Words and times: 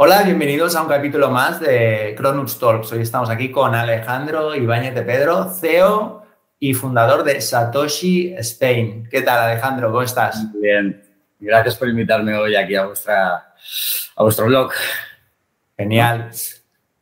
Hola, 0.00 0.22
bienvenidos 0.22 0.76
a 0.76 0.82
un 0.82 0.88
capítulo 0.88 1.28
más 1.28 1.58
de 1.58 2.14
Cronux 2.16 2.56
Talks. 2.60 2.92
Hoy 2.92 3.02
estamos 3.02 3.28
aquí 3.30 3.50
con 3.50 3.74
Alejandro 3.74 4.54
Ibáñez 4.54 4.94
de 4.94 5.02
Pedro, 5.02 5.50
CEO 5.52 6.22
y 6.60 6.72
fundador 6.72 7.24
de 7.24 7.40
Satoshi 7.40 8.32
Spain. 8.38 9.08
¿Qué 9.10 9.22
tal, 9.22 9.40
Alejandro? 9.40 9.90
¿Cómo 9.90 10.02
estás? 10.02 10.52
Bien, 10.52 11.02
gracias 11.40 11.74
por 11.74 11.88
invitarme 11.88 12.32
hoy 12.36 12.54
aquí 12.54 12.76
a, 12.76 12.86
vuestra, 12.86 13.54
a 14.14 14.22
vuestro 14.22 14.46
blog. 14.46 14.70
Genial. 15.76 16.30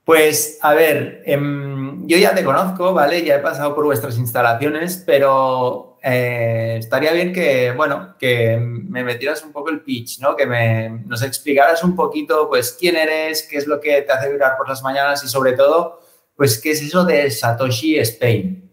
Pues 0.02 0.58
a 0.62 0.72
ver, 0.72 1.20
em, 1.26 2.06
yo 2.06 2.16
ya 2.16 2.34
te 2.34 2.44
conozco, 2.44 2.94
¿vale? 2.94 3.22
Ya 3.22 3.34
he 3.34 3.40
pasado 3.40 3.74
por 3.74 3.84
vuestras 3.84 4.16
instalaciones, 4.16 5.02
pero 5.04 5.95
eh, 6.08 6.76
estaría 6.78 7.10
bien 7.10 7.32
que, 7.32 7.72
bueno, 7.72 8.14
que 8.16 8.56
me 8.58 9.02
metieras 9.02 9.42
un 9.42 9.50
poco 9.50 9.70
el 9.70 9.80
pitch, 9.80 10.20
¿no? 10.20 10.36
Que 10.36 10.46
me, 10.46 10.88
nos 10.88 11.20
explicaras 11.24 11.82
un 11.82 11.96
poquito, 11.96 12.48
pues, 12.48 12.76
quién 12.78 12.94
eres, 12.94 13.42
qué 13.50 13.56
es 13.56 13.66
lo 13.66 13.80
que 13.80 14.02
te 14.02 14.12
hace 14.12 14.30
vibrar 14.30 14.56
por 14.56 14.68
las 14.68 14.84
mañanas 14.84 15.24
y 15.24 15.28
sobre 15.28 15.54
todo, 15.54 16.00
pues, 16.36 16.60
qué 16.60 16.70
es 16.70 16.82
eso 16.82 17.04
de 17.04 17.28
Satoshi 17.28 17.98
Spain. 17.98 18.70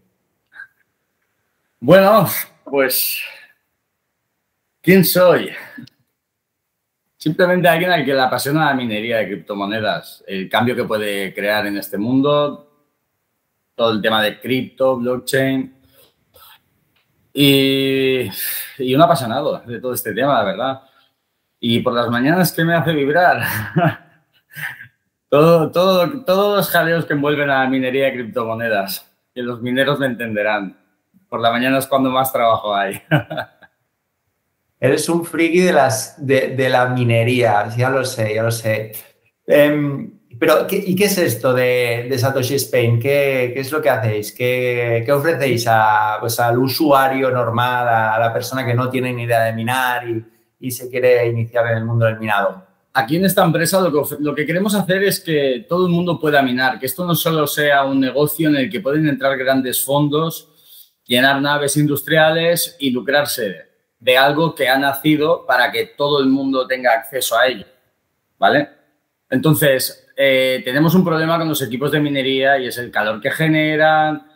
Bueno, 1.80 2.28
pues, 2.64 3.20
¿quién 4.80 5.04
soy? 5.04 5.50
Simplemente 7.16 7.66
alguien 7.66 7.90
al 7.90 8.04
que 8.04 8.14
le 8.14 8.20
apasiona 8.20 8.66
la 8.66 8.74
minería 8.74 9.16
de 9.16 9.26
criptomonedas, 9.26 10.22
el 10.28 10.48
cambio 10.48 10.76
que 10.76 10.84
puede 10.84 11.34
crear 11.34 11.66
en 11.66 11.78
este 11.78 11.98
mundo, 11.98 12.86
todo 13.74 13.90
el 13.90 14.00
tema 14.00 14.22
de 14.22 14.38
cripto, 14.38 14.96
blockchain. 14.98 15.73
Y, 17.36 18.30
un 18.94 19.02
apasionado 19.02 19.58
de 19.66 19.80
todo 19.80 19.92
este 19.92 20.14
tema, 20.14 20.34
la 20.34 20.44
verdad. 20.44 20.82
Y 21.58 21.80
por 21.80 21.92
las 21.92 22.08
mañanas, 22.08 22.52
¿qué 22.52 22.64
me 22.64 22.74
hace 22.74 22.92
vibrar? 22.92 23.42
todo, 25.28 25.72
todo, 25.72 26.24
todos 26.24 26.56
los 26.56 26.70
jaleos 26.70 27.04
que 27.04 27.14
envuelven 27.14 27.50
a 27.50 27.64
la 27.64 27.68
minería 27.68 28.04
de 28.06 28.12
criptomonedas. 28.12 29.12
Que 29.34 29.42
los 29.42 29.60
mineros 29.60 29.98
me 29.98 30.06
entenderán. 30.06 30.78
Por 31.28 31.40
la 31.40 31.50
mañana 31.50 31.78
es 31.78 31.88
cuando 31.88 32.10
más 32.10 32.32
trabajo 32.32 32.74
hay. 32.74 33.02
Eres 34.80 35.08
un 35.08 35.24
friki 35.24 35.60
de, 35.60 35.72
las, 35.72 36.14
de, 36.24 36.68
la 36.68 36.86
minería, 36.86 37.68
ya 37.76 37.90
lo 37.90 38.04
sé, 38.04 38.34
ya 38.34 38.42
lo 38.42 38.50
sé. 38.50 38.92
Em, 39.46 40.20
pero, 40.38 40.66
¿y 40.70 40.96
qué 40.96 41.04
es 41.04 41.18
esto 41.18 41.52
de, 41.52 42.14
Satoshi 42.16 42.54
Spain? 42.54 42.98
¿Qué, 42.98 43.52
es 43.58 43.70
lo 43.70 43.82
que 43.82 43.90
hacéis? 43.90 44.32
¿Qué, 44.32 45.06
ofrecéis 45.10 45.66
a, 45.68 46.16
pues, 46.20 46.38
al 46.40 46.58
usuario 46.58 47.30
normal, 47.30 47.88
a 47.88 48.18
la 48.18 48.32
persona 48.32 48.64
que 48.64 48.74
no 48.74 48.88
tiene 48.88 49.12
ni 49.12 49.24
idea 49.24 49.44
de 49.44 49.52
minar 49.52 50.04
y, 50.08 50.70
se 50.70 50.88
quiere 50.88 51.26
iniciar 51.26 51.66
en 51.72 51.78
el 51.78 51.84
mundo 51.84 52.06
del 52.06 52.18
minado? 52.18 52.64
Aquí 52.94 53.16
en 53.16 53.26
esta 53.26 53.44
empresa 53.44 53.80
lo 53.80 53.92
que, 53.92 54.16
lo 54.20 54.34
que 54.34 54.46
queremos 54.46 54.74
hacer 54.74 55.02
es 55.02 55.20
que 55.20 55.66
todo 55.68 55.86
el 55.86 55.92
mundo 55.92 56.18
pueda 56.18 56.40
minar, 56.42 56.78
que 56.78 56.86
esto 56.86 57.04
no 57.04 57.14
solo 57.14 57.46
sea 57.46 57.84
un 57.84 58.00
negocio 58.00 58.48
en 58.48 58.56
el 58.56 58.70
que 58.70 58.80
pueden 58.80 59.06
entrar 59.08 59.36
grandes 59.36 59.84
fondos, 59.84 60.48
llenar 61.04 61.42
naves 61.42 61.76
industriales 61.76 62.76
y 62.78 62.90
lucrarse 62.90 63.74
de 63.98 64.16
algo 64.16 64.54
que 64.54 64.68
ha 64.68 64.78
nacido 64.78 65.44
para 65.44 65.70
que 65.72 65.86
todo 65.96 66.20
el 66.20 66.28
mundo 66.28 66.66
tenga 66.66 66.92
acceso 66.92 67.36
a 67.36 67.46
ello, 67.46 67.66
¿vale? 68.38 68.68
Entonces, 69.28 70.03
eh, 70.16 70.62
tenemos 70.64 70.94
un 70.94 71.04
problema 71.04 71.38
con 71.38 71.48
los 71.48 71.62
equipos 71.62 71.90
de 71.92 72.00
minería 72.00 72.58
y 72.58 72.66
es 72.66 72.78
el 72.78 72.90
calor 72.90 73.20
que 73.20 73.30
generan, 73.30 74.26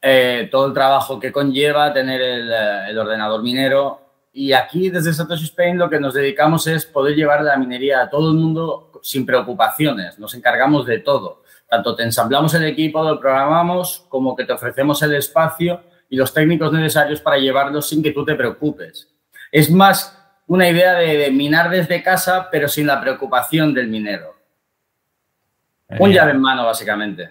eh, 0.00 0.48
todo 0.50 0.66
el 0.66 0.74
trabajo 0.74 1.18
que 1.18 1.32
conlleva 1.32 1.92
tener 1.92 2.20
eh, 2.20 2.90
el, 2.90 2.98
ordenador 2.98 3.42
minero. 3.42 4.00
Y 4.32 4.52
aquí, 4.52 4.90
desde 4.90 5.12
Satoshi 5.12 5.44
Spain, 5.44 5.78
lo 5.78 5.88
que 5.88 5.98
nos 5.98 6.12
dedicamos 6.12 6.66
es 6.66 6.84
poder 6.84 7.14
llevar 7.14 7.42
la 7.42 7.56
minería 7.56 8.02
a 8.02 8.10
todo 8.10 8.30
el 8.30 8.36
mundo 8.36 8.90
sin 9.02 9.24
preocupaciones. 9.24 10.18
Nos 10.18 10.34
encargamos 10.34 10.86
de 10.86 10.98
todo. 10.98 11.42
Tanto 11.68 11.96
te 11.96 12.02
ensamblamos 12.02 12.52
el 12.54 12.64
equipo, 12.64 13.02
lo 13.02 13.18
programamos, 13.18 14.04
como 14.08 14.36
que 14.36 14.44
te 14.44 14.52
ofrecemos 14.52 15.02
el 15.02 15.14
espacio 15.14 15.80
y 16.10 16.16
los 16.16 16.34
técnicos 16.34 16.72
necesarios 16.72 17.20
para 17.20 17.38
llevarlos 17.38 17.88
sin 17.88 18.02
que 18.02 18.12
tú 18.12 18.24
te 18.24 18.34
preocupes. 18.34 19.08
Es 19.50 19.70
más 19.70 20.18
una 20.46 20.68
idea 20.68 20.94
de, 20.94 21.30
minar 21.30 21.70
desde 21.70 22.02
casa, 22.02 22.48
pero 22.50 22.68
sin 22.68 22.86
la 22.86 23.00
preocupación 23.00 23.72
del 23.72 23.88
minero. 23.88 24.33
Un 25.98 26.12
llave 26.12 26.32
en 26.32 26.40
mano, 26.40 26.64
básicamente. 26.64 27.30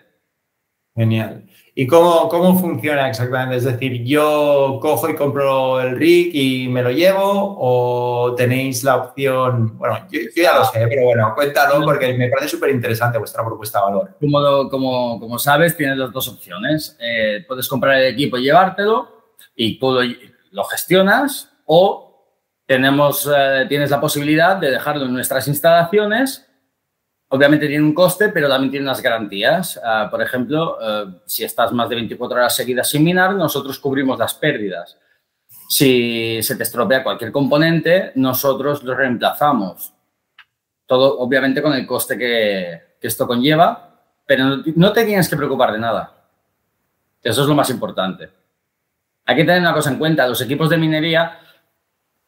Genial. 0.96 1.46
¿Y 1.75 1.88
cómo, 1.88 2.29
cómo 2.29 2.59
funciona 2.59 3.09
exactamente? 3.09 3.56
Es 3.56 3.63
decir, 3.63 4.03
yo 4.03 4.78
cojo 4.79 5.09
y 5.09 5.16
compro 5.16 5.81
el 5.81 5.97
rig 5.97 6.29
y 6.31 6.68
me 6.68 6.84
lo 6.84 6.91
llevo 6.91 7.57
o 7.59 8.35
tenéis 8.35 8.84
la 8.84 8.97
opción, 8.97 9.75
bueno, 9.79 10.06
yo, 10.12 10.19
ya 10.35 10.56
lo 10.56 10.66
sé, 10.66 10.85
pero 10.88 11.06
bueno, 11.06 11.34
cuéntalo 11.34 11.84
porque 11.84 12.13
me 12.13 12.29
parece 12.29 12.50
súper 12.50 12.69
interesante 12.69 13.18
vuestra 13.18 13.44
propuesta 13.44 13.79
de 13.79 13.85
valor. 13.85 14.18
Como, 14.19 14.69
como, 14.69 15.19
como 15.19 15.40
sabes, 15.40 15.75
tienes 15.75 15.97
las 15.97 16.12
dos 16.12 16.28
opciones. 16.28 16.95
Eh, 17.00 17.44
puedes 17.47 17.68
comprar 17.68 17.97
el 17.97 18.13
equipo 18.13 18.38
y 18.38 18.44
llevártelo 18.44 19.34
y 19.56 19.80
tú 19.80 19.97
lo, 20.51 20.63
gestionas 20.66 21.51
o 21.66 22.38
tenemos, 22.68 23.28
eh, 23.35 23.66
tienes 23.68 23.90
la 23.90 24.00
posibilidad 24.00 24.57
de 24.57 24.69
dejarlo 24.69 25.06
en 25.06 25.13
nuestras 25.13 25.47
instalaciones 25.47 26.47
Obviamente 27.35 27.67
tiene 27.67 27.83
un 27.83 27.95
coste, 27.95 28.29
pero 28.29 28.47
también 28.47 28.69
tiene 28.69 28.85
unas 28.85 29.01
garantías. 29.01 29.81
Ah, 29.83 30.07
por 30.11 30.21
ejemplo, 30.21 30.77
eh, 30.79 31.05
si 31.25 31.44
estás 31.44 31.71
más 31.71 31.89
de 31.89 31.95
24 31.95 32.38
horas 32.38 32.55
seguidas 32.55 32.88
sin 32.88 33.03
minar, 33.03 33.33
nosotros 33.33 33.79
cubrimos 33.79 34.19
las 34.19 34.35
pérdidas. 34.35 34.99
Si 35.67 36.44
se 36.44 36.55
te 36.55 36.61
estropea 36.61 37.03
cualquier 37.03 37.31
componente, 37.31 38.11
nosotros 38.13 38.83
lo 38.83 38.94
reemplazamos. 38.94 39.95
Todo, 40.85 41.17
obviamente, 41.17 41.63
con 41.63 41.73
el 41.73 41.88
coste 41.88 42.19
que, 42.19 42.97
esto 43.01 43.25
conlleva, 43.25 44.00
pero 44.27 44.57
no, 44.75 44.94
te 44.94 45.03
tienes 45.03 45.27
que 45.27 45.35
preocupar 45.35 45.71
de 45.71 45.79
nada. 45.79 46.13
Eso 47.23 47.41
es 47.41 47.47
lo 47.47 47.55
más 47.55 47.71
importante. 47.71 48.29
Hay 49.25 49.35
que 49.35 49.44
tener 49.44 49.59
una 49.59 49.73
cosa 49.73 49.89
en 49.89 49.97
cuenta. 49.97 50.27
Los 50.27 50.41
equipos 50.41 50.69
de 50.69 50.77
minería 50.77 51.39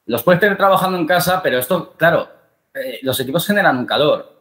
los 0.07 0.23
puedes 0.23 0.41
tener 0.41 0.57
trabajando 0.57 0.97
en 0.97 1.05
casa, 1.05 1.43
pero 1.43 1.59
esto, 1.59 1.93
claro, 1.95 2.27
eh, 2.73 2.97
los 3.03 3.19
equipos 3.19 3.45
generan 3.45 3.77
un 3.77 3.85
calor 3.85 4.34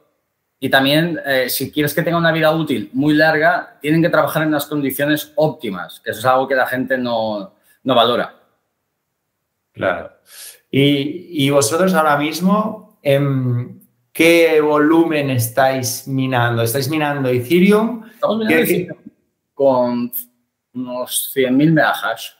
y 0.60 0.70
también, 0.70 1.20
eh, 1.26 1.50
si 1.50 1.70
quieres 1.70 1.92
que 1.92 2.02
tenga 2.02 2.16
una 2.16 2.32
vida 2.32 2.50
útil 2.50 2.88
muy 2.92 3.14
larga, 3.14 3.76
tienen 3.80 4.00
que 4.00 4.08
trabajar 4.08 4.42
en 4.42 4.48
unas 4.48 4.66
condiciones 4.66 5.32
óptimas, 5.34 6.00
que 6.00 6.10
eso 6.10 6.20
es 6.20 6.24
algo 6.24 6.48
que 6.48 6.54
la 6.54 6.66
gente 6.66 6.96
no, 6.96 7.52
valora. 7.82 8.34
Claro. 9.72 10.10
Y, 10.70 11.50
vosotros 11.50 11.92
ahora 11.94 12.16
mismo, 12.16 12.98
¿en 13.02 13.80
qué 14.12 14.60
volumen 14.60 15.30
estáis 15.30 16.08
minando? 16.08 16.62
¿Estáis 16.62 16.88
minando 16.88 17.28
Ethereum? 17.28 18.04
Estamos 18.10 18.38
minando 18.38 18.56
Ethereum 18.56 18.98
con 19.52 20.10
unos 20.72 21.32
100.000 21.36 21.72
megahash 21.72 22.30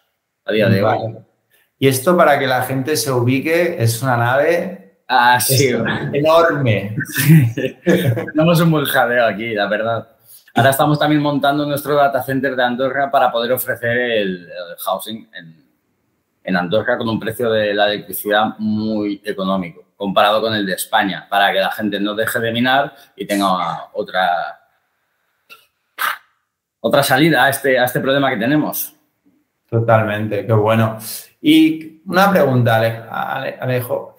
a 0.45 0.53
día 0.53 0.69
de 0.69 0.83
hoy. 0.83 1.17
Y 1.79 1.89
esto, 1.89 2.17
para 2.17 2.39
que 2.39 2.47
la 2.47 2.63
gente 2.63 2.97
se 2.97 3.13
ubique, 3.13 3.77
es 3.83 4.03
una 4.03 4.17
nave 4.17 4.84
Ah, 5.17 5.41
sí. 5.41 5.69
enorme. 6.13 6.97
Tenemos 7.85 8.61
un 8.61 8.71
buen 8.71 8.85
jadeo 8.85 9.27
aquí, 9.27 9.55
la 9.55 9.69
verdad. 9.69 10.09
Ahora 10.55 10.71
estamos 10.71 10.99
también 10.99 11.23
montando 11.23 11.65
nuestro 11.67 11.95
data 11.95 12.23
center 12.23 12.57
de 12.57 12.65
Andorra 12.65 13.11
para 13.11 13.31
poder 13.31 13.53
ofrecer 13.53 13.97
el, 13.97 14.49
housing 14.79 15.29
en, 16.43 16.57
Andorra 16.57 16.99
con 16.99 17.09
un 17.09 17.21
precio 17.21 17.51
de 17.51 17.75
la 17.75 17.87
electricidad 17.87 18.59
muy 18.59 19.21
económico 19.25 19.85
comparado 19.97 20.41
con 20.41 20.53
el 20.55 20.67
de 20.67 20.75
España, 20.75 21.27
para 21.31 21.53
que 21.53 21.61
la 21.61 21.71
gente 21.71 22.01
no 22.01 22.15
deje 22.15 22.41
de 22.41 22.53
minar 22.53 22.95
y 23.17 23.27
tenga 23.27 23.91
otra, 23.93 24.61
otra 26.81 27.03
salida 27.03 27.45
a 27.45 27.49
este, 27.49 27.79
a 27.79 27.85
este 27.85 28.01
problema 28.01 28.29
que 28.31 28.37
tenemos. 28.37 28.95
Totalmente, 29.71 30.45
qué 30.45 30.53
bueno. 30.53 30.99
Y 31.41 32.03
una 32.07 32.31
pregunta, 32.31 32.77
Alejo. 33.61 34.17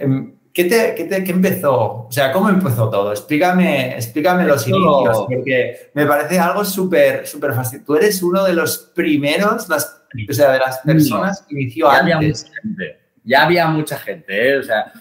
Em, 0.58 0.96
¿Qué, 0.96 1.04
te, 1.04 1.24
qué, 1.24 1.32
empezó? 1.32 2.08
O 2.08 2.12
sea, 2.12 2.32
¿cómo 2.32 2.50
empezó 2.50 2.90
todo? 2.90 3.12
Explícame, 3.12 3.96
explícame 3.96 4.46
los 4.46 4.66
inicios, 4.68 5.26
porque 5.28 5.92
me 5.94 6.06
parece 6.06 6.40
algo 6.40 6.64
súper, 6.64 7.28
súper 7.28 7.54
fácil. 7.54 7.84
Tú 7.84 7.96
eres 7.96 8.24
uno 8.24 8.44
de 8.44 8.54
los 8.54 8.78
primeros, 8.96 9.68
las, 9.68 10.04
o 10.30 10.34
sea, 10.34 10.54
de 10.54 10.60
las 10.60 10.80
personas 10.80 11.46
que 11.48 11.56
inició 11.56 11.92
ya 11.92 11.98
antes. 12.00 12.46
Había 12.46 12.56
mucha 12.56 12.62
gente, 12.62 13.00
ya 13.24 13.44
había 13.44 13.68
mucha 13.68 13.98
gente, 13.98 14.50
¿eh? 14.50 14.58
o 14.58 14.64
sea, 14.64 14.94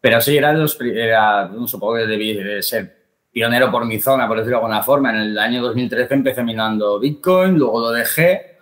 pero 0.00 0.20
sí, 0.20 0.36
era 0.36 0.52
de 0.52 0.58
los, 0.60 0.80
era, 0.80 1.50
supongo 1.66 1.96
que 1.96 2.06
debí 2.06 2.62
ser 2.62 3.04
pionero 3.32 3.72
por 3.72 3.84
mi 3.84 3.98
zona, 3.98 4.28
por 4.28 4.36
decirlo 4.36 4.58
de 4.58 4.64
alguna 4.64 4.82
forma. 4.82 5.10
En 5.10 5.16
el 5.16 5.38
año 5.38 5.60
2013 5.60 6.14
empecé 6.14 6.44
minando 6.44 7.00
Bitcoin, 7.00 7.58
luego 7.58 7.80
lo 7.80 7.90
dejé 7.90 8.58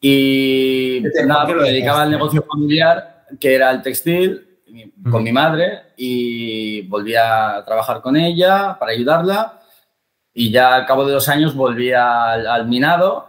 y 0.00 1.02
nada, 1.26 1.52
lo 1.52 1.64
dedicaba 1.64 2.02
al 2.02 2.10
negocio 2.12 2.44
familiar, 2.48 3.24
que 3.40 3.56
era 3.56 3.72
el 3.72 3.82
textil, 3.82 4.47
con 5.10 5.22
mi 5.22 5.32
madre 5.32 5.92
y 5.96 6.82
volví 6.82 7.14
a 7.14 7.62
trabajar 7.64 8.00
con 8.00 8.16
ella 8.16 8.76
para 8.78 8.92
ayudarla 8.92 9.60
y 10.32 10.50
ya 10.52 10.74
al 10.74 10.86
cabo 10.86 11.04
de 11.04 11.12
dos 11.12 11.28
años 11.28 11.54
volví 11.54 11.92
al, 11.92 12.66
minado 12.68 13.28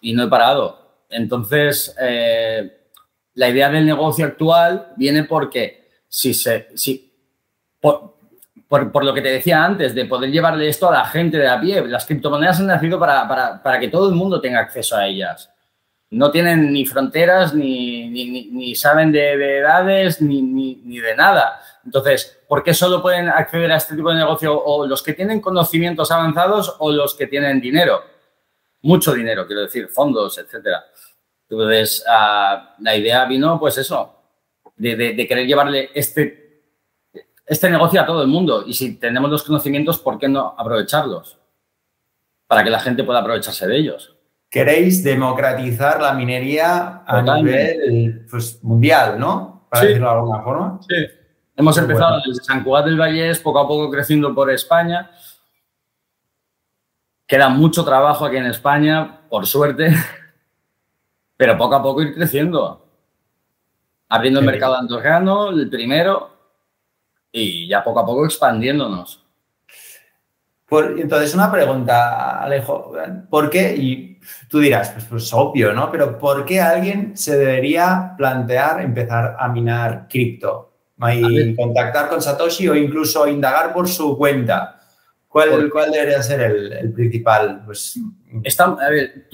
y 0.00 0.12
no 0.12 0.24
he 0.24 0.28
parado. 0.28 1.04
Entonces, 1.08 1.94
eh, 2.00 2.90
la 3.34 3.48
idea 3.48 3.70
del 3.70 3.86
negocio 3.86 4.26
actual 4.26 4.92
viene 4.96 5.24
porque 5.24 5.88
si 6.08 6.34
se... 6.34 6.68
Si, 6.74 7.08
por, 8.68 9.04
lo 9.04 9.14
que 9.14 9.22
te 9.22 9.30
decía 9.30 9.64
antes, 9.64 9.94
de 9.94 10.04
poder 10.04 10.30
llevarle 10.30 10.68
esto 10.68 10.88
a 10.88 10.92
la 10.92 11.04
gente 11.04 11.38
de 11.38 11.48
a 11.48 11.60
pie. 11.60 11.86
Las 11.86 12.04
criptomonedas 12.04 12.60
han 12.60 12.66
nacido 12.66 12.98
para, 12.98 13.78
que 13.80 13.88
todo 13.88 14.08
el 14.08 14.14
mundo 14.14 14.40
tenga 14.40 14.60
acceso 14.60 14.96
a 14.96 15.06
ellas. 15.06 15.50
No 16.10 16.30
tienen 16.30 16.72
ni 16.72 16.86
fronteras, 16.86 17.54
ni, 17.54 18.74
saben 18.74 19.12
de, 19.12 19.58
edades, 19.58 20.22
ni, 20.22 21.00
de 21.00 21.14
nada. 21.14 21.60
Entonces, 21.84 22.40
¿por 22.48 22.62
qué 22.62 22.72
solo 22.72 23.02
pueden 23.02 23.28
acceder 23.28 23.70
a 23.72 23.76
este 23.76 23.94
tipo 23.94 24.10
de 24.10 24.16
negocio 24.16 24.58
o 24.58 24.86
los 24.86 25.02
que 25.02 25.12
tienen 25.12 25.40
conocimientos 25.40 26.10
avanzados 26.10 26.76
o 26.78 26.90
los 26.90 27.14
que 27.14 27.26
tienen 27.26 27.60
dinero? 27.60 28.02
Mucho 28.82 29.12
dinero, 29.12 29.46
quiero 29.46 29.62
decir, 29.62 29.88
fondos, 29.88 30.38
etcétera. 30.38 30.84
Entonces, 31.48 32.04
ah, 32.08 32.74
la 32.80 32.96
idea 32.96 33.24
vino, 33.26 33.58
pues 33.58 33.78
eso, 33.78 34.14
de 34.76 35.26
querer 35.28 35.46
llevarle 35.46 35.90
este 35.94 36.48
este 37.48 37.70
negocio 37.70 38.00
a 38.00 38.06
todo 38.06 38.22
el 38.22 38.28
mundo 38.28 38.64
y 38.66 38.74
si 38.74 38.96
tenemos 38.96 39.30
los 39.30 39.42
conocimientos, 39.42 39.98
¿por 39.98 40.18
qué 40.18 40.28
no 40.28 40.54
aprovecharlos? 40.56 41.38
Para 42.46 42.62
que 42.62 42.70
la 42.70 42.80
gente 42.80 43.04
pueda 43.04 43.20
aprovecharse 43.20 43.66
de 43.66 43.76
ellos. 43.76 44.14
Queréis 44.50 45.04
democratizar 45.04 46.00
la 46.00 46.14
minería 46.14 47.02
a 47.06 47.22
nivel 47.22 48.26
pues, 48.30 48.62
mundial, 48.64 49.18
¿no? 49.20 49.66
Para 49.68 49.84
decirlo 49.84 50.08
de 50.08 50.14
alguna 50.14 50.42
forma. 50.42 50.80
Sí. 50.88 51.06
Hemos 51.54 51.76
empezado 51.76 52.20
desde 52.24 52.44
San 52.44 52.64
Cugat 52.64 52.86
del 52.86 52.98
Vallés, 52.98 53.40
poco 53.40 53.58
a 53.58 53.68
poco 53.68 53.90
creciendo 53.90 54.34
por 54.34 54.50
España. 54.50 55.10
Queda 57.26 57.48
mucho 57.48 57.84
trabajo 57.84 58.24
aquí 58.24 58.36
en 58.36 58.46
España, 58.46 59.22
por 59.28 59.46
suerte, 59.46 59.92
pero 61.36 61.58
poco 61.58 61.74
a 61.74 61.82
poco 61.82 62.00
ir 62.00 62.14
creciendo. 62.14 62.86
Abriendo 64.08 64.40
el 64.40 64.46
mercado 64.46 64.76
andorrano, 64.76 65.50
el 65.50 65.68
primero, 65.68 66.30
y 67.30 67.68
ya 67.68 67.84
poco 67.84 68.00
a 68.00 68.06
poco 68.06 68.24
expandiéndonos. 68.24 69.27
Entonces, 70.70 71.34
una 71.34 71.50
pregunta, 71.50 72.42
Alejo. 72.42 72.92
¿Por 73.30 73.48
qué? 73.48 73.74
Y 73.76 74.18
tú 74.48 74.58
dirás, 74.58 74.90
pues, 74.90 75.04
pues 75.06 75.32
obvio, 75.32 75.72
¿no? 75.72 75.90
Pero 75.90 76.18
¿por 76.18 76.44
qué 76.44 76.60
alguien 76.60 77.16
se 77.16 77.36
debería 77.38 78.14
plantear 78.16 78.82
empezar 78.82 79.36
a 79.38 79.48
minar 79.48 80.06
cripto? 80.08 80.66
Y 81.14 81.54
contactar 81.54 82.08
con 82.08 82.20
Satoshi 82.20 82.68
o 82.68 82.74
incluso 82.74 83.26
indagar 83.28 83.72
por 83.72 83.88
su 83.88 84.18
cuenta. 84.18 84.80
¿Cuál, 85.28 85.70
cuál 85.70 85.92
debería 85.92 86.22
ser 86.22 86.40
el, 86.40 86.92
principal? 86.92 87.62
Pues... 87.64 88.00
Está, 88.42 88.64
a 88.64 88.90
ver, 88.90 89.28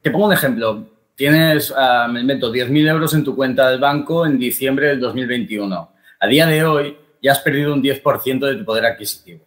te 0.00 0.10
pongo 0.10 0.26
un 0.26 0.32
ejemplo. 0.32 0.86
Tienes, 1.14 1.70
uh, 1.70 2.10
me 2.10 2.20
invento, 2.20 2.52
10.000 2.52 2.88
euros 2.88 3.14
en 3.14 3.24
tu 3.24 3.36
cuenta 3.36 3.70
del 3.70 3.80
banco 3.80 4.26
en 4.26 4.38
diciembre 4.38 4.88
del 4.88 5.00
2021. 5.00 5.90
A 6.18 6.26
día 6.26 6.46
de 6.46 6.64
hoy, 6.64 6.96
ya 7.22 7.32
has 7.32 7.40
perdido 7.40 7.72
un 7.74 7.82
10% 7.82 8.46
de 8.46 8.56
tu 8.56 8.64
poder 8.64 8.86
adquisitivo. 8.86 9.45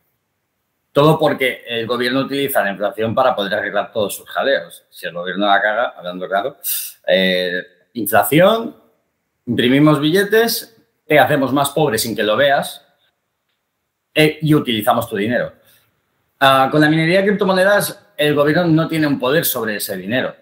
Todo 0.99 1.17
porque 1.17 1.63
el 1.65 1.87
gobierno 1.87 2.19
utiliza 2.19 2.61
la 2.61 2.71
inflación 2.71 3.15
para 3.15 3.33
poder 3.33 3.53
arreglar 3.53 3.89
todos 3.89 4.13
sus 4.13 4.29
jaleos. 4.29 4.83
Si 4.89 5.05
el 5.05 5.13
gobierno 5.13 5.47
la 5.47 5.61
caga, 5.61 5.93
hablando 5.95 6.27
claro, 6.27 6.57
eh, 7.07 7.63
inflación, 7.93 8.75
imprimimos 9.45 10.01
billetes, 10.01 10.75
te 11.07 11.17
hacemos 11.17 11.53
más 11.53 11.69
pobre 11.69 11.97
sin 11.97 12.13
que 12.17 12.23
lo 12.23 12.35
veas 12.35 12.85
eh, 14.13 14.39
y 14.41 14.53
utilizamos 14.53 15.07
tu 15.07 15.15
dinero. 15.15 15.53
Ah, 16.37 16.67
con 16.69 16.81
la 16.81 16.89
minería 16.89 17.19
de 17.19 17.27
criptomonedas, 17.27 18.07
el 18.17 18.35
gobierno 18.35 18.65
no 18.65 18.89
tiene 18.89 19.07
un 19.07 19.17
poder 19.17 19.45
sobre 19.45 19.77
ese 19.77 19.95
dinero. 19.95 20.35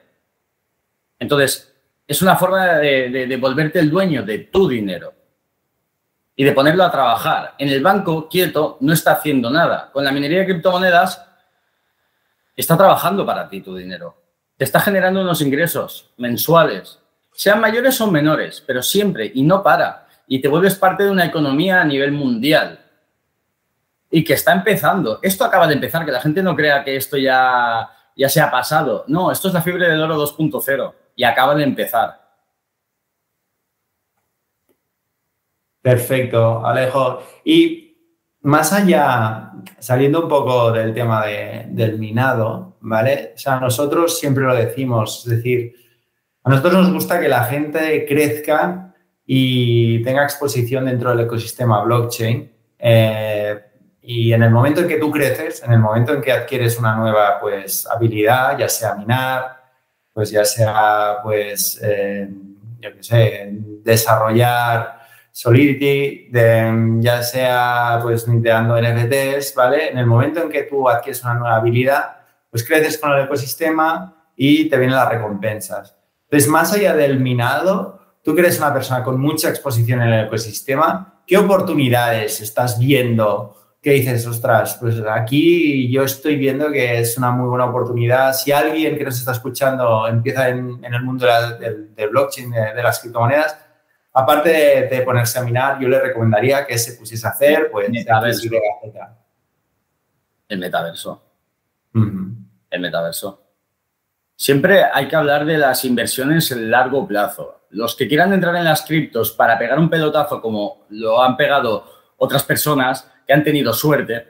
Entonces, 1.19 1.71
es 2.07 2.19
una 2.23 2.35
forma 2.35 2.79
de 2.79 3.37
volverte 3.39 3.77
el 3.77 3.91
dueño 3.91 4.23
de 4.23 4.39
tu 4.39 4.67
dinero 4.67 5.16
y 6.39 6.43
de 6.43 6.51
ponerlo 6.51 6.83
a 6.83 6.91
trabajar. 6.91 7.55
En 7.57 7.67
el 7.67 7.81
banco, 7.81 8.29
quieto, 8.29 8.77
no 8.79 8.93
está 8.93 9.13
haciendo 9.13 9.49
nada. 9.49 9.89
Con 9.91 10.05
la 10.05 10.11
minería 10.11 10.39
de 10.39 10.45
criptomonedas, 10.45 11.25
está 12.55 12.77
trabajando 12.77 13.25
para 13.25 13.49
ti 13.49 13.61
tu 13.61 13.75
dinero. 13.75 14.15
Te 14.55 14.63
está 14.63 14.79
generando 14.79 15.21
unos 15.21 15.41
ingresos 15.41 16.11
mensuales, 16.17 16.99
sean 17.33 17.59
mayores 17.59 17.99
o 18.01 18.09
menores, 18.09 18.63
pero 18.65 18.83
siempre 18.83 19.31
y 19.33 19.41
no 19.41 19.63
para. 19.63 20.07
Y 20.27 20.39
te 20.39 20.47
vuelves 20.47 20.75
parte 20.75 21.03
de 21.03 21.09
una 21.09 21.25
economía 21.25 21.81
a 21.81 21.85
nivel 21.85 22.11
mundial 22.11 22.79
y 24.11 24.23
que 24.23 24.33
está 24.33 24.53
empezando. 24.53 25.19
Esto 25.23 25.43
acaba 25.43 25.67
de 25.67 25.73
empezar, 25.73 26.05
que 26.05 26.11
la 26.11 26.21
gente 26.21 26.43
no 26.43 26.55
crea 26.55 26.83
que 26.83 26.95
esto 26.95 27.17
ya, 27.17 27.89
ya 28.15 28.29
se 28.29 28.41
ha 28.41 28.51
pasado. 28.51 29.05
No, 29.07 29.31
esto 29.31 29.47
es 29.47 29.55
la 29.55 29.61
fiebre 29.63 29.89
del 29.89 30.01
oro 30.01 30.23
2.0 30.23 30.93
y 31.15 31.23
acaba 31.23 31.55
de 31.55 31.63
empezar. 31.63 32.26
Perfecto, 35.87 36.65
Alejo. 36.65 37.23
Y 37.45 37.97
más 38.41 38.73
allá, 38.73 39.53
saliendo 39.79 40.23
un 40.23 40.27
poco 40.27 40.73
del 40.73 40.93
tema 40.93 41.25
del 41.25 41.97
minado, 41.97 42.75
¿vale? 42.81 43.31
O 43.33 43.37
sea, 43.37 43.57
nosotros 43.61 44.19
siempre 44.19 44.43
lo 44.43 44.53
decimos, 44.53 45.23
es 45.25 45.37
decir, 45.37 45.75
a 46.43 46.49
nosotros 46.49 46.73
nos 46.73 46.91
gusta 46.91 47.21
que 47.21 47.29
la 47.29 47.45
gente 47.45 48.05
crezca 48.05 48.93
y 49.25 50.03
tenga 50.03 50.25
exposición 50.25 50.83
dentro 50.83 51.11
del 51.11 51.21
ecosistema 51.21 51.81
blockchain. 51.85 52.51
Eh, 52.77 53.57
y 54.01 54.33
en 54.33 54.43
el 54.43 54.51
momento 54.51 54.81
en 54.81 54.89
que 54.89 54.97
tú 54.97 55.09
creces, 55.09 55.63
en 55.63 55.71
el 55.71 55.79
momento 55.79 56.13
en 56.13 56.21
que 56.21 56.33
adquieres 56.33 56.77
una 56.77 56.97
nueva 56.97 57.39
pues, 57.39 57.87
habilidad, 57.87 58.57
ya 58.57 58.67
sea 58.67 58.93
minar, 58.93 59.55
pues 60.11 60.31
ya 60.31 60.43
sea, 60.43 61.19
pues, 61.23 61.79
eh, 61.81 62.27
yo 62.81 62.93
qué 62.93 63.03
sé, 63.03 63.47
desarrollar 63.85 64.96
Solidity, 65.39 66.29
de, 66.31 66.97
ya 66.97 67.21
sea 67.21 67.99
pues 68.01 68.27
minteando 68.27 68.75
NFTs, 68.81 69.53
¿vale? 69.53 69.91
En 69.91 69.99
el 69.99 70.07
momento 70.07 70.41
en 70.41 70.49
que 70.49 70.63
tú 70.63 70.89
adquieres 70.89 71.23
una 71.23 71.35
nueva 71.35 71.57
habilidad, 71.57 72.21
pues 72.49 72.63
creces 72.63 72.97
con 72.97 73.11
el 73.11 73.25
ecosistema 73.25 74.31
y 74.35 74.67
te 74.67 74.77
vienen 74.77 74.95
las 74.95 75.07
recompensas. 75.07 75.95
Entonces, 76.23 76.49
más 76.49 76.73
allá 76.73 76.95
del 76.95 77.19
minado, 77.19 77.99
tú 78.23 78.33
que 78.33 78.41
eres 78.41 78.57
una 78.57 78.73
persona 78.73 79.03
con 79.03 79.19
mucha 79.19 79.49
exposición 79.49 80.01
en 80.01 80.07
el 80.11 80.25
ecosistema, 80.25 81.21
¿qué 81.27 81.37
oportunidades 81.37 82.41
estás 82.41 82.79
viendo? 82.79 83.77
¿Qué 83.79 83.91
dices, 83.91 84.25
ostras, 84.25 84.79
pues 84.81 84.95
aquí 85.07 85.87
yo 85.91 86.01
estoy 86.01 86.37
viendo 86.37 86.71
que 86.71 86.99
es 86.99 87.15
una 87.15 87.29
muy 87.29 87.47
buena 87.47 87.65
oportunidad. 87.65 88.33
Si 88.33 88.51
alguien 88.51 88.97
que 88.97 89.03
nos 89.03 89.19
está 89.19 89.33
escuchando 89.33 90.07
empieza 90.07 90.49
en, 90.49 90.83
el 90.83 91.03
mundo 91.03 91.27
del, 91.59 92.09
blockchain, 92.09 92.49
de 92.49 92.81
las 92.81 92.99
criptomonedas, 93.01 93.66
aparte 94.17 94.87
de, 94.89 95.01
ponerse 95.03 95.37
a 95.37 95.43
minar, 95.43 95.79
yo 95.79 95.87
le 95.87 95.99
recomendaría 95.99 96.65
que 96.65 96.75
se 96.79 96.93
pusiese 96.93 97.27
a 97.27 97.29
hacer, 97.29 97.69
pues, 97.71 97.87
metaverso. 97.87 98.49
El 100.49 100.57
metaverso. 100.57 101.23
El 101.93 102.81
metaverso. 102.81 103.43
Siempre 104.35 104.83
hay 104.91 105.07
que 105.07 105.15
hablar 105.15 105.45
de 105.45 105.59
las 105.59 105.85
inversiones 105.85 106.51
en 106.51 106.71
largo 106.71 107.07
plazo. 107.07 107.61
Los 107.69 107.95
que 107.95 108.07
quieran 108.07 108.33
entrar 108.33 108.55
en 108.55 108.63
las 108.63 108.81
criptos 108.81 109.33
para 109.33 109.57
pegar 109.59 109.77
un 109.77 109.89
pelotazo 109.89 110.41
como 110.41 110.85
lo 110.89 111.21
han 111.21 111.37
pegado 111.37 111.85
otras 112.17 112.41
personas 112.41 113.11
que 113.25 113.33
han 113.33 113.43
tenido 113.43 113.71
suerte, 113.71 114.25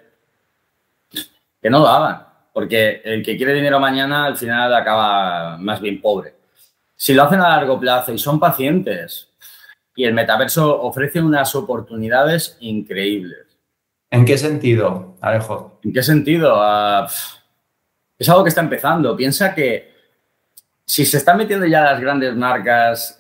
que 1.62 1.70
no 1.70 1.80
lo 1.80 1.88
hagan, 1.88 2.28
porque 2.52 3.02
el 3.06 3.24
que 3.24 3.38
quiere 3.38 3.54
dinero 3.54 3.80
mañana 3.80 4.26
al 4.26 4.36
final 4.36 4.74
acaba 4.74 5.58
más 5.58 5.80
bien 5.80 6.02
pobre. 6.02 6.36
Si 6.94 7.14
lo 7.14 7.24
hacen 7.24 7.40
a 7.40 7.50
largo 7.50 7.80
plazo 7.80 8.12
y 8.12 8.18
son 8.18 8.38
pacientes, 8.38 9.28
y 9.98 10.06
el 10.06 10.14
metaverso 10.14 10.80
ofrece 10.80 11.20
unas 11.20 11.56
oportunidades 11.56 12.56
increíbles. 12.60 13.58
¿En 14.12 14.26
qué 14.26 14.38
sentido, 14.38 15.18
Alejo? 15.20 15.80
¿En 15.84 15.92
qué 15.92 16.04
sentido? 16.04 16.54
Ah, 16.62 17.08
es 18.18 18.30
algo 18.30 18.44
que 18.44 18.50
está 18.50 18.62
empezando. 18.62 19.18
Piensa 19.18 19.56
que 19.56 19.92
si 20.86 21.04
se 21.04 21.18
están 21.18 21.38
metiendo 21.38 21.66
ya 21.66 21.82
las 21.82 22.00
grandes 22.00 22.36
marcas, 22.36 23.20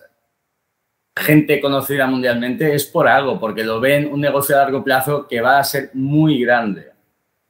gente 1.15 1.59
conocida 1.59 2.05
mundialmente, 2.05 2.75
es 2.75 2.85
por 2.85 3.07
algo, 3.07 3.39
porque 3.39 3.63
lo 3.63 3.79
ven 3.79 4.13
un 4.13 4.21
negocio 4.21 4.55
a 4.55 4.59
largo 4.59 4.83
plazo 4.83 5.27
que 5.27 5.41
va 5.41 5.57
a 5.57 5.63
ser 5.63 5.89
muy 5.95 6.39
grande, 6.39 6.91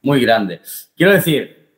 muy 0.00 0.22
grande. 0.22 0.62
Quiero 0.96 1.12
decir, 1.12 1.68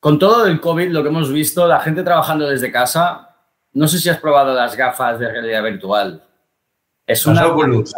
con 0.00 0.18
todo 0.18 0.46
el 0.46 0.60
COVID, 0.60 0.88
lo 0.90 1.04
que 1.04 1.10
hemos 1.10 1.32
visto, 1.32 1.64
la 1.68 1.78
gente 1.78 2.02
trabajando 2.02 2.48
desde 2.48 2.72
casa, 2.72 3.35
no 3.76 3.86
sé 3.86 3.98
si 3.98 4.08
has 4.08 4.18
probado 4.18 4.54
las 4.54 4.74
gafas 4.74 5.18
de 5.18 5.30
realidad 5.30 5.62
virtual. 5.62 6.22
Es 7.06 7.26
las 7.26 7.44
Oculus. 7.44 7.94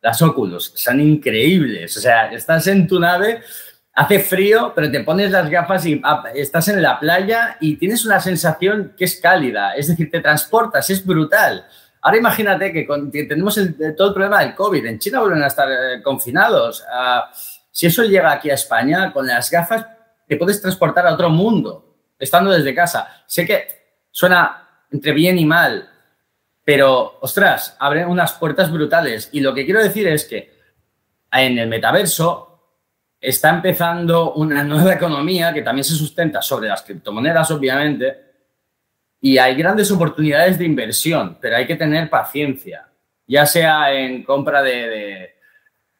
Las 0.00 0.22
Oculus. 0.22 0.72
Son 0.74 0.98
increíbles. 1.00 1.94
O 1.98 2.00
sea, 2.00 2.32
estás 2.32 2.66
en 2.66 2.88
tu 2.88 2.98
nave, 2.98 3.42
hace 3.92 4.20
frío, 4.20 4.72
pero 4.74 4.90
te 4.90 5.04
pones 5.04 5.30
las 5.30 5.50
gafas 5.50 5.84
y 5.84 6.00
ah, 6.02 6.24
estás 6.34 6.68
en 6.68 6.80
la 6.80 6.98
playa 6.98 7.58
y 7.60 7.76
tienes 7.76 8.06
una 8.06 8.20
sensación 8.20 8.94
que 8.96 9.04
es 9.04 9.20
cálida. 9.20 9.74
Es 9.74 9.88
decir, 9.88 10.10
te 10.10 10.20
transportas, 10.20 10.88
es 10.88 11.04
brutal. 11.04 11.66
Ahora 12.00 12.16
imagínate 12.16 12.72
que, 12.72 12.86
tenemos 13.28 13.54
todo 13.96 14.08
el 14.08 14.14
problema 14.14 14.40
del 14.40 14.54
COVID. 14.54 14.86
En 14.86 14.98
China 14.98 15.20
vuelven 15.20 15.42
a 15.42 15.48
estar 15.48 15.70
eh, 15.70 16.02
confinados. 16.02 16.82
Ah, 16.90 17.30
si 17.70 17.86
eso 17.86 18.02
llega 18.02 18.32
aquí 18.32 18.48
a 18.48 18.54
España, 18.54 19.12
con 19.12 19.26
las 19.26 19.50
gafas 19.50 19.86
te 20.26 20.38
puedes 20.38 20.62
transportar 20.62 21.06
a 21.06 21.12
otro 21.12 21.28
mundo, 21.28 21.98
estando 22.18 22.50
desde 22.50 22.74
casa. 22.74 23.24
Sé 23.26 23.46
que 23.46 23.66
suena 24.10 24.61
entre 24.92 25.12
bien 25.12 25.38
y 25.38 25.44
mal. 25.44 25.88
Pero, 26.64 27.18
ostras, 27.20 27.76
abre 27.80 28.06
unas 28.06 28.34
puertas 28.34 28.70
brutales. 28.70 29.30
Y 29.32 29.40
lo 29.40 29.52
que 29.52 29.64
quiero 29.64 29.82
decir 29.82 30.06
es 30.06 30.24
que 30.24 30.52
en 31.32 31.58
el 31.58 31.68
metaverso 31.68 32.52
está 33.20 33.50
empezando 33.50 34.34
una 34.34 34.62
nueva 34.62 34.92
economía 34.94 35.52
que 35.52 35.62
también 35.62 35.84
se 35.84 35.94
sustenta 35.94 36.42
sobre 36.42 36.68
las 36.68 36.82
criptomonedas, 36.82 37.50
obviamente, 37.50 38.32
y 39.20 39.38
hay 39.38 39.54
grandes 39.54 39.90
oportunidades 39.92 40.58
de 40.58 40.64
inversión, 40.64 41.38
pero 41.40 41.56
hay 41.56 41.64
que 41.64 41.76
tener 41.76 42.10
paciencia, 42.10 42.88
ya 43.24 43.46
sea 43.46 43.94
en 43.94 44.24
compra 44.24 44.62
de, 44.62 45.36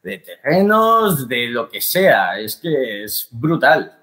terrenos, 0.03 1.29
de 1.29 1.47
lo 1.47 1.69
que 1.69 1.81
sea, 1.81 2.41
es 2.41 2.57
que 2.57 3.05
es 3.05 3.29
brutal. 3.31 3.97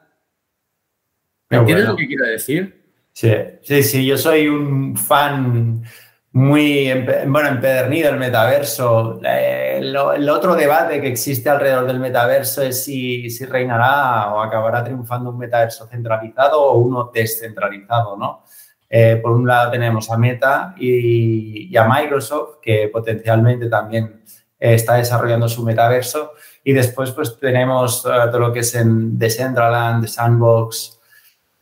¿Me 1.49 1.57
entiendes 1.57 1.87
lo 1.87 1.97
que 1.97 2.07
quiero 2.07 2.25
decir? 2.25 2.78
Sí, 3.19 3.33
sí, 3.63 3.83
sí, 3.83 4.05
yo 4.05 4.17
soy 4.17 4.47
un 4.47 4.95
fan 4.95 5.83
muy 6.31 6.89
bueno, 7.27 7.49
empedernido 7.49 8.11
el 8.11 8.15
metaverso. 8.15 9.19
el, 9.21 10.29
otro 10.29 10.55
debate 10.55 11.01
que 11.01 11.09
existe 11.09 11.49
alrededor 11.49 11.85
del 11.85 11.99
metaverso 11.99 12.61
es 12.61 12.81
si, 12.81 13.29
si, 13.29 13.43
reinará 13.45 14.33
o 14.33 14.41
acabará 14.41 14.85
triunfando 14.85 15.31
un 15.31 15.37
metaverso 15.37 15.85
centralizado 15.87 16.63
o 16.63 16.77
uno 16.77 17.11
descentralizado, 17.13 18.15
¿no? 18.15 18.45
Eh, 18.89 19.17
por 19.21 19.33
un 19.33 19.45
lado 19.45 19.71
tenemos 19.71 20.09
a 20.09 20.17
Meta 20.17 20.73
y, 20.77 21.75
a 21.75 21.83
Microsoft, 21.89 22.59
que 22.61 22.87
potencialmente 22.87 23.67
también 23.67 24.23
está 24.57 24.93
desarrollando 24.93 25.49
su 25.49 25.61
metaverso. 25.65 26.35
Y 26.63 26.71
después 26.71 27.11
pues 27.11 27.37
tenemos 27.37 28.05
eh, 28.05 28.09
todo 28.31 28.39
lo 28.39 28.53
que 28.53 28.59
es 28.59 28.73
en 28.75 29.19
Decentraland, 29.19 30.07
Sandbox, 30.07 30.98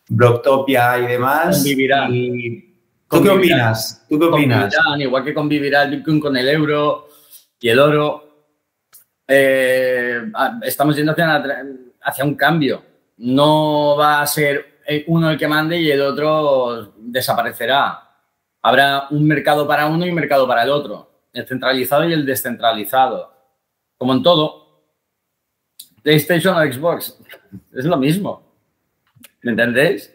Blocktopia 0.09 0.99
y 0.99 1.07
demás. 1.07 1.63
¿Tú 3.09 3.23
qué 3.23 3.29
opinas? 3.29 4.05
¿Tú 4.09 4.19
qué 4.19 4.25
opinas? 4.25 4.75
Igual 4.97 5.23
que 5.23 5.33
convivirá 5.33 5.83
el 5.83 5.97
Bitcoin 5.97 6.19
con 6.19 6.35
el 6.35 6.47
euro 6.49 7.07
y 7.59 7.69
el 7.69 7.79
oro, 7.79 8.45
eh, 9.27 10.31
estamos 10.61 10.95
yendo 10.95 11.15
hacia, 12.01 12.25
un 12.25 12.35
cambio. 12.35 12.83
No 13.17 13.95
va 13.97 14.21
a 14.21 14.27
ser 14.27 14.81
uno 15.07 15.29
el 15.31 15.37
que 15.37 15.47
mande 15.47 15.79
y 15.79 15.91
el 15.91 16.01
otro 16.01 16.93
desaparecerá. 16.97 18.03
Habrá 18.61 19.07
un 19.11 19.25
mercado 19.25 19.67
para 19.67 19.87
uno 19.87 20.05
y 20.05 20.09
un 20.09 20.15
mercado 20.15 20.47
para 20.47 20.63
el 20.63 20.69
otro. 20.69 21.09
El 21.33 21.47
centralizado 21.47 22.07
y 22.07 22.13
el 22.13 22.25
descentralizado. 22.25 23.31
Como 23.97 24.13
en 24.13 24.23
todo. 24.23 24.83
PlayStation 26.03 26.55
o 26.55 26.61
Xbox. 26.61 27.19
Es 27.73 27.85
lo 27.85 27.97
mismo. 27.97 28.46
¿Me 29.43 29.51
entendéis? 29.51 30.13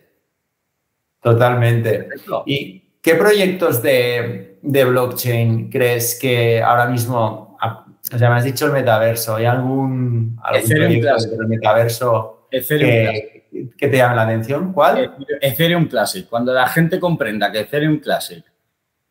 Totalmente. 1.23 2.09
¿Y 2.47 2.83
qué 3.01 3.15
proyectos 3.15 3.83
de, 3.83 4.59
blockchain 4.63 5.71
crees 5.71 6.19
que 6.21 6.61
ahora 6.63 6.87
mismo, 6.87 7.57
o 7.61 8.19
sea, 8.19 8.29
me 8.29 8.37
has 8.37 8.45
dicho 8.45 8.67
el 8.67 8.73
metaverso, 8.73 9.37
¿hay 9.37 9.45
algún, 9.45 10.37
proyecto 10.69 11.37
del 11.37 11.49
metaverso 11.49 12.49
que, 12.51 13.47
que, 13.79 13.89
te 13.89 13.97
llame 13.97 14.17
la 14.17 14.23
atención? 14.23 14.73
¿Cuál? 14.73 15.15
Ethereum 15.41 15.87
Classic. 15.87 16.29
Cuando 16.29 16.53
la 16.53 16.67
gente 16.67 16.99
comprenda 16.99 17.53
que 17.53 17.61
Ethereum 17.61 17.99
Classic 18.01 18.45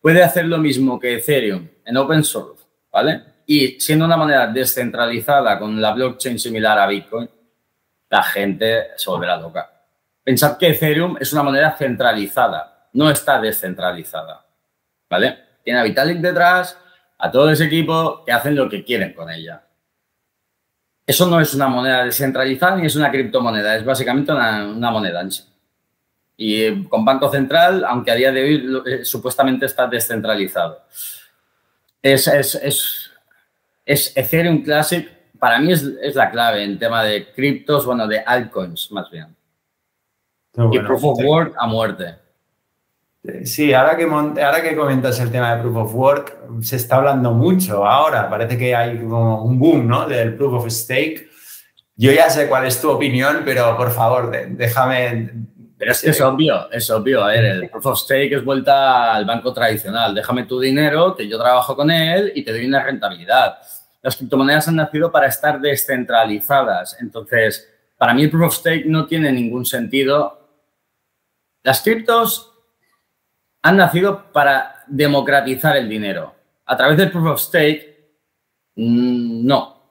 puede 0.02 0.22
hacer 0.22 0.46
lo 0.46 0.58
mismo 0.58 1.00
que 1.00 1.16
Ethereum 1.16 1.68
en 1.86 1.98
open 1.98 2.24
source, 2.24 2.66
¿vale? 2.92 3.22
Y 3.46 3.80
siendo 3.80 4.06
una 4.06 4.18
moneda 4.18 4.48
descentralizada 4.48 5.58
con 5.58 5.82
la 5.82 5.94
blockchain 5.94 6.38
similar 6.38 6.78
a 6.78 6.88
Bitcoin, 6.88 7.30
la 8.10 8.24
gente 8.24 8.88
se 8.98 9.10
volverá 9.10 9.38
loca. 9.38 9.71
Pensad 10.32 10.58
que 10.58 10.70
Ethereum 10.70 11.18
es 11.20 11.34
una 11.34 11.44
moneda 11.44 11.76
centralizada, 11.78 12.88
no 12.94 13.10
está 13.10 13.42
descentralizada. 13.42 14.46
¿Vale? 15.10 15.40
Tiene 15.62 15.82
a 15.82 15.84
Vitalik 15.84 16.20
detrás, 16.20 16.78
a 17.18 17.30
todo 17.30 17.50
ese 17.50 17.66
equipo 17.66 18.24
que 18.24 18.32
hacen 18.32 18.56
lo 18.56 18.70
que 18.70 18.82
quieren 18.82 19.14
con 19.14 19.30
ella. 19.30 19.62
Eso 21.06 21.28
no 21.28 21.42
es 21.42 21.54
una 21.54 21.68
moneda 21.68 22.06
descentralizada 22.06 22.78
ni 22.78 22.86
es 22.86 22.96
una 22.96 23.12
criptomoneda, 23.12 23.76
es 23.76 23.84
básicamente 23.84 24.32
una, 24.32 24.90
moneda 24.90 25.20
ancha. 25.20 25.44
Y 26.38 26.86
con 26.86 27.04
Banco 27.04 27.30
Central, 27.30 27.84
aunque 27.84 28.12
a 28.12 28.16
día 28.16 28.32
de 28.32 28.42
hoy 28.42 28.84
eh, 28.86 29.04
supuestamente 29.04 29.66
está 29.66 29.86
descentralizado. 29.86 30.86
Es, 32.02 33.12
Ethereum 34.16 34.64
Classic, 34.64 35.12
para 35.38 35.60
mí 35.60 35.74
es 35.74 36.16
la 36.16 36.32
clave 36.32 36.64
en 36.64 36.80
tema 36.80 37.04
de 37.04 37.34
criptos, 37.34 37.86
bueno, 37.86 38.08
de 38.08 38.22
altcoins 38.22 38.90
más 38.94 39.12
bien 39.12 39.36
y 40.56 40.80
Proof 40.80 41.04
of 41.04 41.20
Work 41.24 41.56
a 41.58 41.68
muerte. 41.68 42.16
Sí, 43.46 43.72
ahora 43.72 43.96
que, 43.96 44.04
ahora 44.06 44.64
que 44.64 44.76
comentas 44.76 45.20
el 45.20 45.32
tema 45.32 45.56
de 45.56 45.62
Proof 45.62 45.78
of 45.78 45.96
Work, 45.96 46.38
se 46.62 46.78
está 46.78 46.96
hablando 46.96 47.32
mucho 47.32 47.86
ahora. 47.86 48.28
Parece 48.30 48.58
que 48.58 48.76
hay 48.76 48.98
como 48.98 49.44
un 49.44 49.60
boom 49.60 49.88
¿no? 49.88 50.08
del 50.08 50.36
Proof 50.36 50.64
of 50.64 50.72
Stake. 50.72 51.30
Yo 51.96 52.12
ya 52.12 52.32
sé 52.32 52.48
cuál 52.48 52.66
es 52.66 52.82
tu 52.82 52.90
opinión, 52.90 53.44
pero 53.46 53.78
por 53.78 53.92
favor, 53.92 54.32
déjame. 54.32 55.34
Pero 55.78 55.92
es, 55.92 56.04
es 56.04 56.20
obvio, 56.22 56.72
es 56.72 56.90
obvio. 56.90 57.24
A 57.24 57.28
ver, 57.28 57.46
el 57.46 57.70
Proof 57.70 57.86
of 57.86 58.00
Stake 58.00 58.36
es 58.36 58.44
vuelta 58.44 59.14
al 59.14 59.26
banco 59.26 59.54
tradicional. 59.54 60.16
Déjame 60.16 60.46
tu 60.46 60.60
dinero, 60.60 61.16
que 61.16 61.28
yo 61.28 61.38
trabajo 61.40 61.76
con 61.76 61.92
él 61.92 62.32
y 62.34 62.44
te 62.44 62.52
doy 62.52 62.66
una 62.66 62.84
rentabilidad. 62.84 63.58
Las 64.02 64.16
criptomonedas 64.16 64.68
han 64.68 64.78
nacido 64.78 65.12
para 65.12 65.28
estar 65.28 65.62
descentralizadas. 65.62 66.98
Entonces, 67.00 67.70
para 67.98 68.16
mí 68.16 68.24
el 68.24 68.32
Proof 68.32 68.48
of 68.48 68.56
Stake 68.56 68.86
no 68.88 69.06
tiene 69.06 69.32
ningún 69.32 69.64
sentido 69.64 70.41
las 71.64 71.82
criptos 71.82 72.54
han 73.62 73.78
nacido 73.78 74.32
para 74.32 74.84
democratizar 74.88 75.78
el 75.78 75.88
dinero. 75.88 76.36
A 76.66 76.76
través 76.76 76.98
del 76.98 77.12
proof 77.12 77.28
of 77.28 77.40
stake, 77.40 78.16
mm, 78.76 79.46
no, 79.46 79.84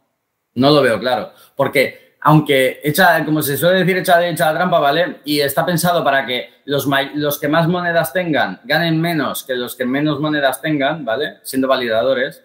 no 0.55 0.71
lo 0.71 0.83
veo 0.83 0.99
claro. 0.99 1.33
Porque 1.55 2.11
aunque 2.23 2.81
echa, 2.85 3.25
como 3.25 3.41
se 3.41 3.57
suele 3.57 3.81
decir, 3.81 3.97
echa, 3.97 4.27
echa 4.27 4.53
la 4.53 4.59
trampa, 4.59 4.79
¿vale? 4.79 5.21
Y 5.25 5.41
está 5.41 5.65
pensado 5.65 6.05
para 6.05 6.27
que 6.27 6.51
los, 6.67 6.87
los 7.15 7.39
que 7.39 7.49
más 7.49 7.67
monedas 7.67 8.13
tengan 8.13 8.61
ganen 8.65 9.01
menos 9.01 9.43
que 9.45 9.55
los 9.55 9.75
que 9.75 9.87
menos 9.87 10.21
monedas 10.21 10.61
tengan, 10.61 11.05
¿vale? 11.05 11.39
Siendo 11.43 11.69
validadores. 11.69 12.45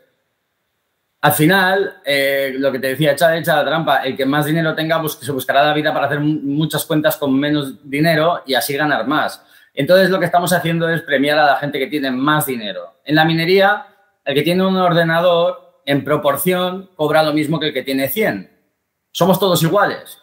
Al 1.25 1.31
final, 1.31 2.01
eh, 2.05 2.53
lo 2.55 2.71
que 2.71 2.77
te 2.77 2.89
decía, 2.89 3.13
echa, 3.13 3.55
la 3.55 3.65
trampa, 3.65 4.03
el 4.03 4.15
que 4.15 4.27
más 4.27 4.45
dinero 4.45 4.75
tenga, 4.75 5.01
pues 5.01 5.13
se 5.13 5.31
buscará 5.31 5.63
la 5.63 5.73
vida 5.73 5.91
para 5.91 6.05
hacer 6.05 6.19
muchas 6.19 6.85
cuentas 6.85 7.17
con 7.17 7.33
menos 7.33 7.89
dinero 7.89 8.43
y 8.45 8.53
así 8.53 8.77
ganar 8.77 9.07
más. 9.07 9.43
Entonces, 9.73 10.11
lo 10.11 10.19
que 10.19 10.27
estamos 10.27 10.53
haciendo 10.53 10.87
es 10.87 11.01
premiar 11.01 11.39
a 11.39 11.47
la 11.47 11.55
gente 11.55 11.79
que 11.79 11.87
tiene 11.87 12.11
más 12.11 12.45
dinero. 12.45 12.99
En 13.03 13.15
la 13.15 13.25
minería, 13.25 13.87
el 14.23 14.35
que 14.35 14.43
tiene 14.43 14.67
un 14.67 14.77
ordenador, 14.77 15.81
en 15.87 16.03
proporción, 16.03 16.91
cobra 16.95 17.23
lo 17.23 17.33
mismo 17.33 17.59
que 17.59 17.69
el 17.69 17.73
que 17.73 17.81
tiene 17.81 18.07
100. 18.07 18.47
Somos 19.09 19.39
todos 19.39 19.63
iguales. 19.63 20.21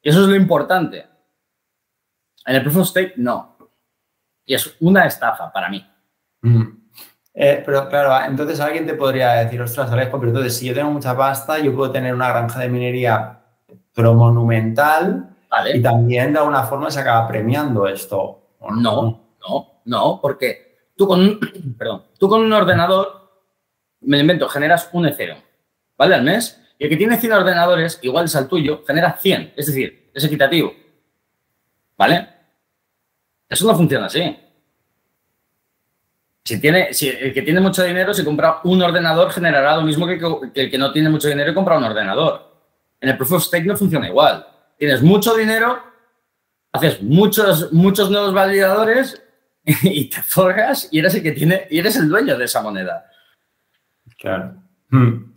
Y 0.00 0.08
eso 0.08 0.22
es 0.22 0.28
lo 0.28 0.34
importante. 0.34 1.04
En 2.46 2.56
el 2.56 2.62
proof 2.62 2.78
of 2.78 2.88
stake, 2.88 3.18
no. 3.18 3.58
Y 4.46 4.54
es 4.54 4.74
una 4.80 5.04
estafa 5.04 5.52
para 5.52 5.68
mí. 5.68 5.86
Mm. 6.40 6.77
Eh, 7.40 7.62
pero 7.64 7.88
claro, 7.88 8.26
entonces 8.26 8.58
alguien 8.58 8.84
te 8.84 8.94
podría 8.94 9.34
decir, 9.34 9.62
ostras, 9.62 9.92
Alejo, 9.92 10.18
pero 10.18 10.30
entonces 10.30 10.56
si 10.56 10.66
yo 10.66 10.74
tengo 10.74 10.90
mucha 10.90 11.16
pasta, 11.16 11.60
yo 11.60 11.72
puedo 11.72 11.92
tener 11.92 12.12
una 12.12 12.30
granja 12.30 12.58
de 12.58 12.68
minería 12.68 13.38
pero 13.94 14.12
monumental 14.14 15.36
y 15.72 15.80
también 15.80 16.32
de 16.32 16.40
alguna 16.40 16.64
forma 16.64 16.90
se 16.90 16.98
acaba 16.98 17.28
premiando 17.28 17.86
esto. 17.86 18.56
No, 18.60 19.36
no, 19.40 19.80
no, 19.84 20.18
porque 20.20 20.90
tú 20.96 21.06
con 21.06 21.20
un, 21.20 21.40
perdón, 21.78 22.06
tú 22.18 22.28
con 22.28 22.40
un 22.40 22.52
ordenador, 22.52 23.30
me 24.00 24.16
lo 24.16 24.22
invento, 24.22 24.48
generas 24.48 24.88
un 24.92 25.06
Ethereum, 25.06 25.38
¿vale? 25.96 26.16
Al 26.16 26.24
mes. 26.24 26.60
Y 26.76 26.84
el 26.84 26.90
que 26.90 26.96
tiene 26.96 27.18
100 27.18 27.32
ordenadores, 27.34 28.00
igual 28.02 28.24
es 28.24 28.34
al 28.34 28.48
tuyo, 28.48 28.82
genera 28.84 29.12
100. 29.12 29.52
Es 29.56 29.66
decir, 29.66 30.10
es 30.12 30.24
equitativo. 30.24 30.72
¿Vale? 31.96 32.28
Eso 33.48 33.64
no 33.64 33.76
funciona 33.76 34.06
así. 34.06 34.36
Si, 36.48 36.58
tiene, 36.58 36.94
si 36.94 37.10
el 37.10 37.34
que 37.34 37.42
tiene 37.42 37.60
mucho 37.60 37.84
dinero, 37.84 38.14
si 38.14 38.24
compra 38.24 38.60
un 38.64 38.80
ordenador, 38.80 39.30
generará 39.30 39.76
lo 39.76 39.82
mismo 39.82 40.06
que, 40.06 40.18
el 40.54 40.70
que 40.70 40.78
no 40.78 40.90
tiene 40.92 41.10
mucho 41.10 41.28
dinero 41.28 41.50
y 41.50 41.54
compra 41.54 41.76
un 41.76 41.84
ordenador. 41.84 42.40
En 42.98 43.10
el 43.10 43.18
Proof 43.18 43.32
of 43.32 43.42
Stake 43.42 43.66
no 43.66 43.76
funciona 43.76 44.08
igual. 44.08 44.46
Tienes 44.78 45.02
mucho 45.02 45.36
dinero, 45.36 45.78
haces 46.72 47.02
muchos, 47.02 47.70
muchos 47.70 48.10
nuevos 48.10 48.32
validadores 48.32 49.22
y 49.82 50.08
te 50.08 50.22
forras 50.22 50.88
y 50.90 51.00
eres 51.00 51.16
el 51.16 51.22
que 51.22 51.32
tiene, 51.32 51.66
y 51.68 51.80
eres 51.80 51.96
el 51.96 52.08
dueño 52.08 52.38
de 52.38 52.46
esa 52.46 52.62
moneda. 52.62 53.04
Claro. 54.18 54.54
Hmm. 54.88 55.34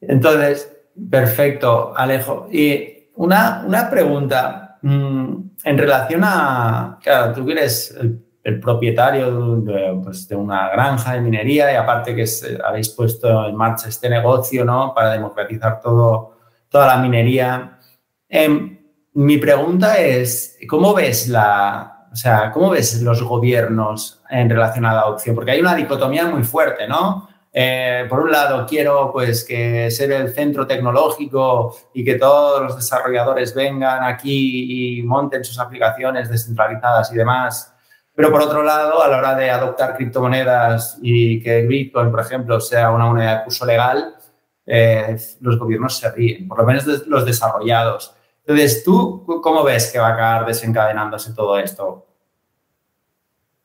Entonces, 0.00 0.72
perfecto, 1.10 1.92
Alejo. 1.96 2.48
Y 2.52 3.08
una, 3.16 3.64
una 3.66 3.90
pregunta 3.90 4.78
mm, 4.80 5.34
en 5.64 5.76
relación 5.76 6.20
a, 6.22 7.00
claro, 7.02 7.32
tú 7.32 7.50
eres 7.50 7.90
el 8.00 8.25
el 8.46 8.60
propietario 8.60 9.60
pues, 10.04 10.28
de, 10.28 10.36
una 10.36 10.68
granja 10.68 11.14
de 11.14 11.20
minería 11.20 11.72
y 11.72 11.74
aparte 11.74 12.14
que 12.14 12.24
habéis 12.64 12.90
puesto 12.90 13.48
en 13.48 13.56
marcha 13.56 13.88
este 13.88 14.08
negocio 14.08 14.64
¿no? 14.64 14.94
para 14.94 15.10
democratizar 15.10 15.80
todo, 15.80 16.36
toda 16.68 16.86
la 16.86 16.98
minería. 16.98 17.80
Em, 18.28 18.78
mi 19.14 19.38
pregunta 19.38 19.98
es, 19.98 20.56
¿cómo 20.68 20.94
ves 20.94 21.26
la, 21.26 22.06
o 22.12 22.14
sea, 22.14 22.52
¿cómo 22.52 22.70
ves 22.70 23.02
los 23.02 23.20
gobiernos 23.20 24.22
en 24.30 24.48
relación 24.48 24.84
a 24.84 24.94
la 24.94 25.00
adopción? 25.00 25.34
Porque 25.34 25.50
hay 25.50 25.60
una 25.60 25.74
dicotomía 25.74 26.26
muy 26.26 26.44
fuerte, 26.44 26.86
¿no? 26.86 27.28
Eh, 27.52 28.06
por 28.08 28.20
un 28.20 28.30
lado, 28.30 28.64
quiero 28.64 29.10
pues 29.12 29.42
que 29.42 29.90
ser 29.90 30.12
el 30.12 30.32
centro 30.32 30.68
tecnológico 30.68 31.76
y 31.92 32.04
que 32.04 32.14
todos 32.14 32.62
los 32.62 32.76
desarrolladores 32.76 33.56
vengan 33.56 34.04
aquí 34.04 34.98
y 34.98 35.02
monten 35.02 35.42
sus 35.42 35.58
aplicaciones 35.58 36.28
descentralizadas 36.28 37.12
y 37.12 37.16
demás. 37.16 37.72
Pero 38.16 38.30
por 38.30 38.42
otro 38.42 38.62
lado, 38.62 39.02
a 39.02 39.08
la 39.08 39.18
hora 39.18 39.34
de 39.34 39.50
adoptar 39.50 39.94
criptomonedas 39.94 40.98
y 41.02 41.38
que 41.42 41.66
Bitcoin, 41.66 42.10
por 42.10 42.20
ejemplo, 42.20 42.58
sea 42.60 42.90
una 42.90 43.04
moneda 43.04 43.38
de 43.38 43.44
curso 43.44 43.66
legal, 43.66 44.16
eh, 44.64 45.18
los 45.40 45.58
gobiernos 45.58 45.98
se 45.98 46.10
ríen, 46.10 46.48
por 46.48 46.58
lo 46.58 46.64
menos 46.64 46.86
los 47.06 47.26
desarrollados. 47.26 48.14
Entonces, 48.40 48.82
¿tú 48.82 49.22
cómo 49.42 49.62
ves 49.62 49.92
que 49.92 49.98
va 49.98 50.08
a 50.08 50.14
acabar 50.14 50.46
desencadenándose 50.46 51.34
todo 51.34 51.58
esto? 51.58 52.06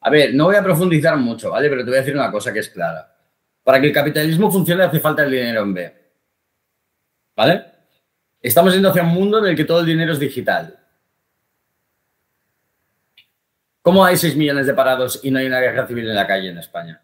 A 0.01 0.09
ver, 0.09 0.33
no 0.33 0.45
voy 0.45 0.57
a 0.57 0.63
profundizar 0.63 1.15
mucho, 1.15 1.51
¿vale? 1.51 1.69
Pero 1.69 1.85
te 1.85 1.89
voy 1.89 1.97
a 1.97 2.01
decir 2.01 2.15
una 2.15 2.29
cosa 2.29 2.51
que 2.51 2.59
es 2.59 2.69
clara. 2.69 3.09
Para 3.63 3.79
que 3.79 3.87
el 3.87 3.93
capitalismo 3.93 4.51
funcione 4.51 4.83
hace 4.83 4.99
falta 4.99 5.23
el 5.23 5.31
dinero 5.31 5.61
en 5.61 5.73
B. 5.73 5.95
¿Vale? 7.37 7.65
Estamos 8.41 8.73
yendo 8.73 8.89
hacia 8.89 9.03
un 9.03 9.13
mundo 9.13 9.39
en 9.39 9.45
el 9.45 9.55
que 9.55 9.63
todo 9.63 9.79
el 9.79 9.85
dinero 9.85 10.11
es 10.11 10.19
digital. 10.19 10.77
¿Cómo 13.81 14.05
hay 14.05 14.15
6 14.17 14.35
millones 14.35 14.67
de 14.67 14.73
parados 14.73 15.19
y 15.23 15.31
no 15.31 15.39
hay 15.39 15.47
una 15.47 15.59
guerra 15.59 15.87
civil 15.87 16.07
en 16.07 16.15
la 16.15 16.27
calle 16.27 16.49
en 16.49 16.57
España? 16.59 17.01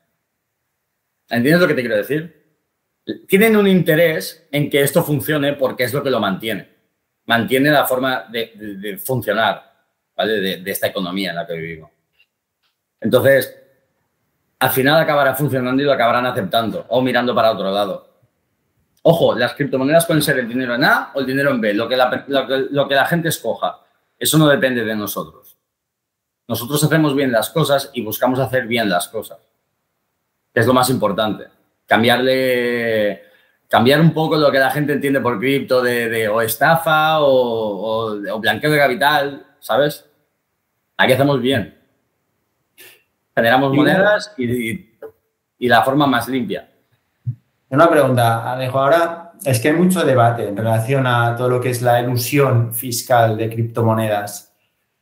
¿Entiendes 1.30 1.62
lo 1.62 1.68
que 1.68 1.74
te 1.74 1.82
quiero 1.82 1.98
decir? 1.98 2.38
Tienen 3.28 3.56
un 3.58 3.68
interés 3.68 4.48
en 4.52 4.70
que 4.70 4.82
esto 4.82 5.04
funcione 5.04 5.54
porque 5.54 5.86
es 5.86 5.94
lo 5.94 6.04
que 6.04 6.10
lo 6.10 6.20
mantiene. 6.20 6.70
Mantiene 7.26 7.72
la 7.72 7.86
forma 7.86 8.28
de, 8.30 9.00
funcionar 9.04 9.64
¿vale? 10.16 10.60
de, 10.60 10.72
esta 10.72 10.88
economía 10.88 11.32
en 11.32 11.36
la 11.38 11.48
que 11.48 11.54
vivimos. 11.54 11.92
Entonces, 13.02 13.56
al 14.60 14.70
final 14.70 15.02
acabará 15.02 15.34
funcionando 15.36 15.82
y 15.82 15.86
lo 15.86 15.94
acabarán 15.94 16.26
aceptando 16.26 16.86
o 16.90 17.02
mirando 17.02 17.34
para 17.34 17.52
otro 17.52 17.72
lado. 17.72 18.08
Ojo, 19.04 19.36
las 19.36 19.54
criptomonedas 19.54 20.06
pueden 20.06 20.22
ser 20.22 20.40
el 20.40 20.48
dinero 20.48 20.76
en 20.76 20.84
A 20.84 21.12
o 21.14 21.22
el 21.22 21.26
dinero 21.26 21.52
en 21.52 21.62
B, 21.62 21.74
lo 21.74 21.88
que, 21.88 21.96
la 21.96 23.06
gente 23.06 23.30
escoja. 23.30 23.80
Eso 24.18 24.38
no 24.38 24.48
depende 24.48 24.84
de 24.84 24.96
nosotros. 24.96 25.57
Nosotros 26.48 26.84
hacemos 26.84 27.16
bien 27.16 27.32
las 27.32 27.50
cosas 27.50 27.90
y 27.94 28.02
buscamos 28.02 28.40
hacer 28.40 28.68
bien 28.68 28.90
las 28.90 29.08
cosas, 29.08 29.40
es 30.54 30.66
lo 30.66 30.74
más 30.74 30.90
importante. 30.90 31.46
Cambiarle, 31.86 33.24
cambiar 33.68 34.02
un 34.02 34.14
poco 34.14 34.38
lo 34.38 34.52
que 34.52 34.60
la 34.60 34.72
gente 34.72 34.94
entiende 34.94 35.22
por 35.22 35.40
cripto 35.40 35.82
de, 35.82 36.28
o 36.28 36.42
estafa 36.42 37.20
o, 37.22 38.20
o 38.32 38.40
blanqueo 38.40 38.72
de 38.72 38.78
capital, 38.78 39.46
¿sabes? 39.60 40.06
Aquí 40.98 41.14
hacemos 41.14 41.42
bien 41.42 41.78
generamos 43.38 43.72
monedas 43.72 44.34
y, 44.36 44.98
la 45.60 45.84
forma 45.84 46.08
más 46.08 46.28
limpia. 46.28 46.68
Una 47.70 47.88
pregunta, 47.88 48.52
Alejo. 48.52 48.80
Ahora 48.80 49.34
es 49.46 49.60
que 49.60 49.68
hay 49.68 49.76
mucho 49.76 50.04
debate 50.04 50.48
en 50.48 50.58
relación 50.58 51.06
a 51.06 51.36
todo 51.36 51.48
lo 51.48 51.62
que 51.62 51.70
es 51.70 51.84
la 51.84 52.02
ilusión 52.02 52.74
fiscal 52.74 53.38
de 53.38 53.48
criptomonedas. 53.48 54.47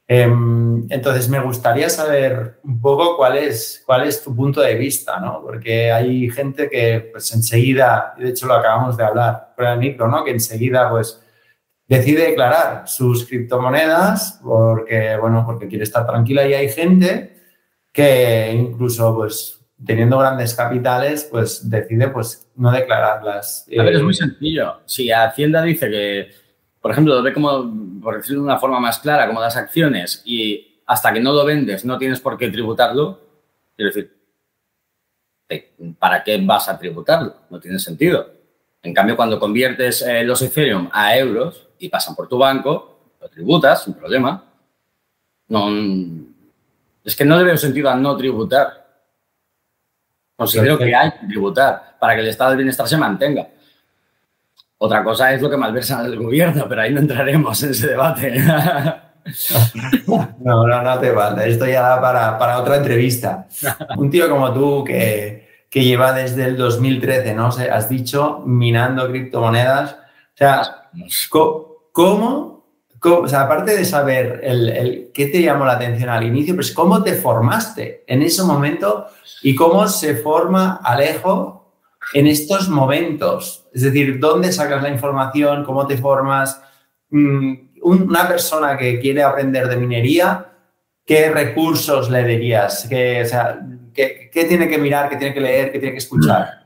Em, 0.08 0.86
entonces, 0.90 1.28
me 1.30 1.40
gustaría 1.40 1.90
saber 1.90 2.60
un 2.64 2.80
poco 2.80 3.18
cuál 3.18 3.38
es, 3.38 3.82
cuál 3.86 4.08
es 4.08 4.24
tu 4.24 4.36
punto 4.36 4.62
de 4.62 4.76
vista, 4.76 5.20
¿no? 5.20 5.42
Porque 5.42 5.92
hay 5.92 6.30
gente 6.30 6.70
que, 6.70 7.10
pues, 7.12 7.34
enseguida, 7.34 8.14
de 8.18 8.30
hecho 8.30 8.46
lo 8.46 8.54
acabamos 8.54 8.98
de 8.98 9.04
hablar 9.04 9.54
por 9.56 9.66
el 9.66 9.80
micro, 9.80 10.08
¿no? 10.08 10.24
Que 10.24 10.32
enseguida, 10.32 10.90
pues, 10.90 11.22
decide 11.88 12.30
declarar 12.30 12.88
sus 12.88 13.26
criptomonedas 13.28 14.40
porque, 14.44 15.18
bueno, 15.20 15.44
porque 15.46 15.68
quiere 15.68 15.84
estar 15.84 16.06
tranquila 16.06 16.48
y 16.48 16.54
hay 16.54 16.70
gente 16.70 17.36
que 17.92 18.52
incluso 18.52 19.16
pues 19.16 19.62
teniendo 19.86 20.18
grandes 20.18 20.54
capitales, 20.54 21.28
pues 21.30 21.70
decide 21.70 22.10
pues 22.10 22.50
no 22.56 22.72
declararlas. 22.72 23.68
A 23.78 23.84
ver, 23.84 23.96
es 23.96 24.02
muy 24.02 24.14
eh, 24.14 24.18
sencillo. 24.18 24.82
Si 24.86 25.12
Hacienda 25.12 25.62
dice 25.62 25.90
que, 25.90 26.30
por 26.86 26.92
ejemplo, 26.92 27.16
lo 27.16 27.24
ve 27.24 27.34
como, 27.34 28.00
por 28.00 28.18
decirlo 28.18 28.42
de 28.42 28.46
una 28.46 28.60
forma 28.60 28.80
más 28.80 29.00
clara, 29.00 29.26
como 29.26 29.42
las 29.42 29.58
acciones 29.58 30.22
y 30.24 30.82
hasta 30.86 31.12
que 31.12 31.20
no 31.20 31.34
lo 31.34 31.44
vendes 31.44 31.84
no 31.84 31.98
tienes 31.98 32.20
por 32.20 32.38
qué 32.38 32.48
tributarlo, 32.52 33.22
quiero 33.76 33.92
decir, 33.92 34.16
¿para 35.98 36.24
qué 36.24 36.40
vas 36.46 36.70
a 36.70 36.78
tributarlo? 36.78 37.38
No 37.50 37.60
tiene 37.60 37.80
sentido. 37.80 38.30
En 38.84 38.94
cambio, 38.94 39.16
cuando 39.16 39.40
conviertes 39.40 40.04
eh, 40.04 40.24
los 40.24 40.44
Ethereum 40.44 40.88
a 40.94 41.18
euros 41.18 41.70
y 41.80 41.90
pasan 41.90 42.14
por 42.14 42.30
tu 42.30 42.38
banco, 42.38 43.16
lo 43.20 43.30
tributas 43.30 43.84
sin 43.84 43.96
problema. 43.96 44.46
No, 45.48 45.70
es 47.04 47.16
que 47.16 47.26
no 47.26 47.36
le 47.36 47.46
veo 47.46 47.58
sentido 47.58 47.90
a 47.90 47.96
no 47.96 48.16
tributar. 48.16 49.08
Considero 50.36 50.78
que 50.78 50.94
hay 50.94 51.14
que 51.14 51.26
tributar 51.30 51.98
para 52.00 52.14
que 52.14 52.22
el 52.22 52.28
estado 52.28 52.52
del 52.52 52.58
bienestar 52.58 52.88
se 52.88 52.96
mantenga. 52.96 53.48
Otra 54.78 55.04
cosa 55.04 55.34
es 55.34 55.42
lo 55.42 55.50
que 55.50 55.58
malversa 55.58 56.06
el 56.06 56.18
gobierno, 56.18 56.66
pero 56.68 56.82
ahí 56.82 56.94
no 56.94 57.00
entraremos 57.00 57.62
en 57.64 57.72
ese 57.72 57.88
debate. 57.88 58.44
No, 60.06 60.68
no, 60.68 60.84
no 60.84 61.00
te 61.00 61.10
vale. 61.10 61.50
Esto 61.50 61.66
ya 61.66 61.82
da 61.82 62.00
para, 62.00 62.38
para, 62.38 62.60
otra 62.60 62.76
entrevista. 62.76 63.48
Un 63.98 64.12
tío 64.12 64.30
como 64.30 64.54
tú 64.54 64.84
que, 64.84 65.66
que 65.68 65.84
lleva 65.84 66.14
desde 66.14 66.46
el 66.46 66.56
2013, 66.56 67.34
¿no? 67.34 67.48
Has 67.48 67.90
dicho, 67.90 68.44
minando 68.46 69.10
criptomonedas. 69.10 69.94
O 69.94 70.38
sea, 70.38 70.90
¿cómo 71.92 72.56
o 73.14 73.28
sea, 73.28 73.42
aparte 73.42 73.76
de 73.76 73.86
saber 73.86 74.40
el, 74.44 75.12
qué 75.14 75.28
te 75.28 75.42
llamó 75.42 75.66
la 75.66 75.74
atención 75.74 76.10
al 76.10 76.24
inicio, 76.24 76.56
pues 76.56 76.72
cómo 76.72 77.04
te 77.04 77.14
formaste 77.14 78.04
en 78.08 78.22
ese 78.22 78.44
momento 78.44 79.08
y 79.44 79.54
cómo 79.54 79.88
se 79.88 80.16
forma 80.16 80.80
Alejo 80.84 81.65
en 82.14 82.28
estos 82.28 82.70
momentos. 82.70 83.68
Es 83.74 83.82
decir, 83.82 84.20
¿dónde 84.20 84.52
sacas 84.52 84.82
la 84.82 84.90
información? 84.90 85.64
¿Cómo 85.64 85.88
te 85.88 85.98
formas? 85.98 86.62
Mm, 87.10 87.54
una 87.84 88.28
persona 88.28 88.78
que 88.78 89.00
quiere 89.00 89.24
aprender 89.24 89.68
de 89.68 89.78
minería, 89.78 90.48
¿qué 91.06 91.30
recursos 91.30 92.10
le 92.10 92.24
dirías? 92.24 92.88
¿Qué, 92.90 93.26
¿qué, 93.94 94.30
¿Qué 94.32 94.46
tiene 94.46 94.68
que 94.68 94.78
mirar? 94.78 95.10
¿Qué 95.10 95.18
tiene 95.18 95.34
que 95.34 95.42
leer? 95.42 95.72
¿Qué 95.72 95.80
tiene 95.80 95.94
que 95.94 96.00
escuchar? 96.00 96.66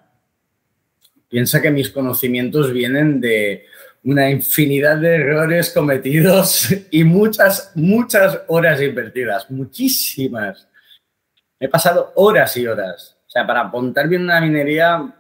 Piensa 1.27 1.61
que 1.61 1.71
mis 1.71 1.89
conocimientos 1.89 2.71
vienen 2.71 3.19
de 3.19 3.65
una 4.03 4.29
infinidad 4.29 4.97
de 4.97 5.15
errores 5.15 5.71
cometidos 5.71 6.69
y 6.91 7.03
muchas, 7.03 7.71
muchas 7.75 8.39
horas 8.47 8.81
invertidas, 8.81 9.49
muchísimas. 9.51 10.67
He 11.59 11.67
pasado 11.67 12.13
horas 12.15 12.55
y 12.57 12.65
horas. 12.65 13.17
O 13.27 13.29
sea, 13.29 13.45
para 13.45 13.65
montar 13.65 14.07
bien 14.07 14.23
una 14.23 14.41
minería, 14.41 15.13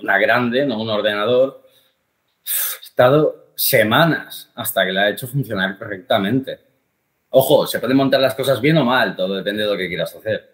una 0.00 0.18
grande, 0.18 0.66
no 0.66 0.80
un 0.80 0.90
ordenador, 0.90 1.62
he 2.44 2.84
estado 2.84 3.52
semanas 3.54 4.50
hasta 4.54 4.84
que 4.84 4.92
la 4.92 5.08
he 5.08 5.12
hecho 5.12 5.26
funcionar 5.26 5.78
correctamente. 5.78 6.60
Ojo, 7.30 7.66
se 7.66 7.78
pueden 7.78 7.96
montar 7.96 8.20
las 8.20 8.34
cosas 8.34 8.60
bien 8.60 8.78
o 8.78 8.84
mal, 8.84 9.14
todo 9.14 9.36
depende 9.36 9.62
de 9.62 9.70
lo 9.70 9.76
que 9.76 9.88
quieras 9.88 10.14
hacer 10.14 10.50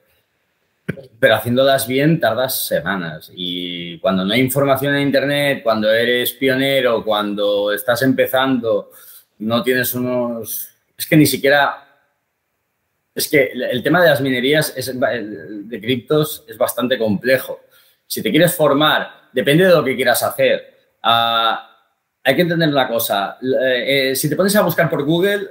pero 1.19 1.35
haciéndolas 1.35 1.87
bien 1.87 2.21
tardas 2.21 2.67
semanas. 2.67 3.31
Y 3.35 3.99
cuando 3.99 4.25
no 4.25 4.33
hay 4.35 4.41
información 4.41 4.95
en 4.95 5.03
Internet, 5.03 5.63
cuando 5.63 5.91
eres 5.91 6.33
pionero, 6.33 7.05
cuando 7.05 7.73
estás 7.73 8.03
empezando, 8.03 8.91
no 9.39 9.63
tienes 9.63 9.95
unos... 9.95 10.69
Es 10.97 11.07
que 11.07 11.17
ni 11.17 11.27
siquiera... 11.27 11.83
Es 13.15 13.29
que 13.29 13.51
el 13.53 13.83
tema 13.83 14.03
de 14.03 14.11
las 14.11 14.21
minerías 14.21 14.75
de 14.77 15.81
criptos 15.81 16.45
es 16.47 16.59
bastante 16.59 16.99
complejo. 16.99 17.61
Si 18.07 18.23
te 18.23 18.31
quieres 18.31 18.55
formar, 18.55 19.29
depende 19.33 19.67
de 19.67 19.75
lo 19.75 19.85
que 19.85 19.97
quieras 19.97 20.23
hacer. 20.23 20.75
Ah, 21.03 21.71
hay 22.23 22.35
que 22.35 22.43
entender 22.43 22.69
una 22.69 22.89
cosa. 22.89 23.39
Eh, 23.41 24.15
si 24.17 24.29
te 24.29 24.37
pones 24.37 24.55
a 24.57 24.63
buscar 24.63 24.91
por 24.91 25.05
Google, 25.05 25.49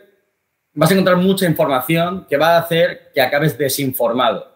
vas 0.74 0.90
a 0.90 0.94
encontrar 0.94 1.18
mucha 1.18 1.46
información 1.46 2.26
que 2.30 2.38
va 2.38 2.56
a 2.56 2.60
hacer 2.60 3.12
que 3.14 3.22
acabes 3.22 3.58
desinformado. 3.58 4.56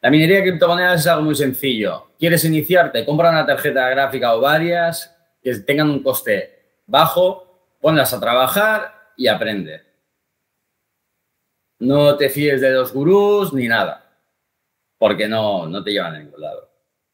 La 0.00 0.10
minería 0.10 0.36
de 0.36 0.42
criptomonedas 0.42 1.00
es 1.00 1.06
algo 1.08 1.24
muy 1.24 1.34
sencillo. 1.34 2.12
¿Quieres 2.18 2.44
iniciarte? 2.44 3.04
Compra 3.04 3.30
una 3.30 3.44
tarjeta 3.44 3.88
gráfica 3.88 4.34
o 4.34 4.40
varias 4.40 5.14
que 5.42 5.54
tengan 5.56 5.90
un 5.90 6.02
coste 6.02 6.82
bajo, 6.86 7.76
ponlas 7.80 8.12
a 8.12 8.20
trabajar 8.20 9.12
y 9.16 9.26
aprende. 9.26 9.82
No 11.80 12.16
te 12.16 12.28
fíes 12.28 12.60
de 12.60 12.70
los 12.70 12.92
gurús 12.92 13.52
ni 13.52 13.66
nada, 13.66 14.08
porque 14.98 15.28
no, 15.28 15.66
no 15.66 15.82
te 15.82 15.92
llevan 15.92 16.14
a 16.14 16.18
ningún 16.18 16.40
lado. 16.40 16.67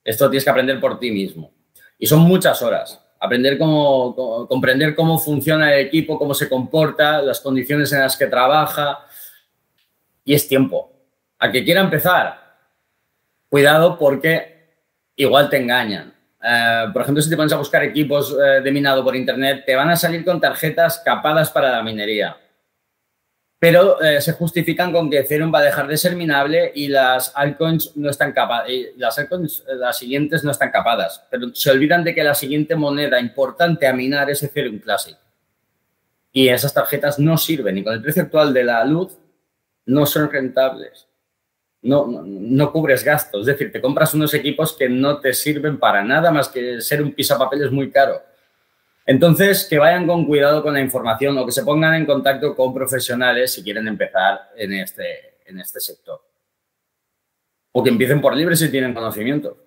Esto 0.05 0.29
tienes 0.29 0.45
que 0.45 0.51
aprender 0.51 0.79
por 0.79 1.01
ti 1.01 1.11
mismo. 1.11 1.51
Y 1.99 2.07
son 2.07 2.21
muchas 2.21 2.61
horas. 2.63 3.01
Aprender 3.19 3.57
cómo, 3.57 4.47
comprender 4.47 4.95
cómo 4.95 5.19
funciona 5.19 5.73
el 5.75 5.87
equipo, 5.87 6.19
cómo 6.19 6.35
se 6.35 6.49
comporta, 6.49 7.23
las 7.23 7.41
condiciones 7.41 7.91
en 7.93 8.01
las 8.01 8.17
que 8.17 8.27
trabaja. 8.27 9.07
Y 10.25 10.35
es 10.35 10.47
tiempo. 10.47 10.93
A 11.39 11.51
que 11.51 11.65
quiera 11.65 11.81
empezar, 11.81 12.59
cuidado 13.49 13.99
porque 13.99 14.69
igual 15.17 15.49
te 15.49 15.57
engañan. 15.57 16.15
Eh, 16.43 16.87
por 16.93 17.03
ejemplo, 17.03 17.23
si 17.23 17.31
te 17.31 17.37
pones 17.37 17.53
a 17.55 17.57
buscar 17.57 17.83
equipos 17.83 18.33
eh, 18.33 18.61
de 18.61 18.71
minado 18.71 19.03
por 19.03 19.17
internet, 19.17 19.65
te 19.65 19.75
van 19.75 19.89
a 19.89 19.97
salir 19.97 20.25
con 20.25 20.41
tarjetas 20.41 21.01
capadas 21.03 21.51
para 21.51 21.71
la 21.71 21.83
minería. 21.83 22.37
Pero 23.59 24.03
eh, 24.03 24.21
se 24.21 24.33
justifican 24.33 24.93
con 24.93 25.09
que 25.09 25.21
Ethereum 25.21 25.53
va 25.53 25.61
a 25.61 25.65
dejar 25.65 25.87
de 25.87 25.97
ser 25.97 26.17
minable 26.17 26.71
y 26.75 26.89
las 26.89 27.33
altcoins 27.35 27.97
no 27.97 28.11
están 28.11 28.33
capadas, 28.33 28.69
las 28.97 29.19
altcoins, 29.19 29.65
eh, 29.67 29.77
las 29.77 29.97
siguientes 29.97 30.45
no 30.45 30.51
están 30.51 30.71
capadas, 30.71 31.23
pero 31.31 31.55
se 31.55 31.71
olvidan 31.71 32.05
de 32.05 32.15
que 32.15 32.23
la 32.23 32.35
siguiente 32.35 32.77
moneda 32.77 33.19
importante 33.19 33.87
a 33.87 33.93
minar 33.93 34.31
es 34.31 34.43
Ethereum 34.43 34.79
Classic. 34.81 35.17
Y 36.33 36.49
esas 36.49 36.75
tarjetas 36.75 37.19
no 37.19 37.39
sirven 37.39 37.79
y 37.79 37.85
con 37.85 37.95
el 37.95 38.03
precio 38.03 38.23
actual 38.23 38.53
de 38.53 38.65
la 38.65 38.85
luz 38.85 39.17
no 39.87 40.05
son 40.05 40.31
rentables. 40.31 41.07
No, 41.83 42.07
no, 42.07 42.73
cubres 42.73 43.05
gastos. 43.05 43.43
Es 43.43 43.47
decir, 43.47 43.71
te 43.71 43.81
compras 43.81 44.15
unos 44.15 44.33
equipos 44.35 44.73
que 44.73 44.89
no 44.89 45.21
te 45.21 45.33
sirven 45.33 45.79
para 45.79 46.03
nada 46.03 46.31
más 46.31 46.49
que 46.49 46.81
ser 46.81 47.03
un 47.03 47.13
pisapapeles 47.13 47.71
muy 47.71 47.91
caro. 47.91 48.23
Entonces, 49.07 49.67
que 49.69 49.79
vayan 49.79 50.07
con 50.07 50.25
cuidado 50.25 50.63
con 50.63 50.75
la 50.75 50.81
información 50.81 51.37
o 51.37 51.45
que 51.45 51.53
se 51.53 51.63
pongan 51.63 51.95
en 51.95 52.07
contacto 52.07 52.55
con 52.57 52.73
profesionales 52.73 53.53
si 53.53 53.63
quieren 53.63 53.87
empezar 53.87 54.51
en 54.57 54.73
este, 54.73 55.37
en 55.47 55.61
este 55.61 55.81
sector. 55.81 56.23
O 57.73 57.83
que 57.83 57.91
empiecen 57.91 58.21
por 58.21 58.35
libre 58.35 58.57
si 58.57 58.71
tienen 58.71 58.95
conocimiento. 58.95 59.59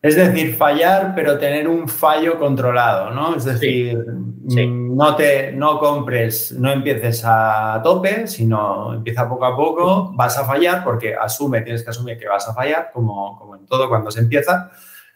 Es 0.00 0.16
decir, 0.16 0.54
fallar, 0.56 1.12
pero 1.14 1.38
tener 1.38 1.68
un 1.68 1.88
fallo 1.88 2.38
controlado, 2.38 3.10
¿no? 3.10 3.36
Es 3.36 3.44
decir, 3.44 3.98
mm, 3.98 4.96
No, 4.96 5.16
te, 5.16 5.52
no 5.52 5.78
compres, 5.78 6.52
no 6.52 6.70
empieces 6.70 7.22
a 7.24 7.80
tope, 7.82 8.26
sino 8.26 8.94
empieza 8.94 9.28
poco 9.28 9.44
a 9.44 9.56
poco, 9.56 10.12
vas 10.14 10.38
a 10.38 10.44
fallar 10.44 10.84
porque 10.84 11.14
asume, 11.14 11.62
tienes 11.62 11.82
que 11.82 11.90
asumir 11.90 12.18
que 12.18 12.28
vas 12.28 12.48
a 12.48 12.54
fallar, 12.54 12.90
como, 12.92 13.38
como 13.38 13.56
en 13.56 13.66
todo 13.66 13.88
cuando 13.88 14.10
se 14.10 14.20
empieza. 14.20 14.70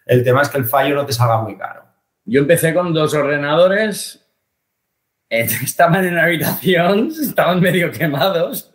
El 0.04 0.24
tema 0.24 0.42
es 0.42 0.48
que 0.48 0.58
el 0.58 0.64
fallo 0.64 0.94
no 0.94 1.06
te 1.06 1.12
salga 1.12 1.42
muy 1.42 1.56
caro. 1.56 1.85
Yo 2.26 2.40
empecé 2.40 2.74
con 2.74 2.92
dos 2.92 3.14
ordenadores, 3.14 4.20
estaban 5.30 6.04
en 6.04 6.16
la 6.16 6.24
habitación, 6.24 7.08
estaban 7.08 7.60
medio 7.60 7.90
quemados. 7.90 8.72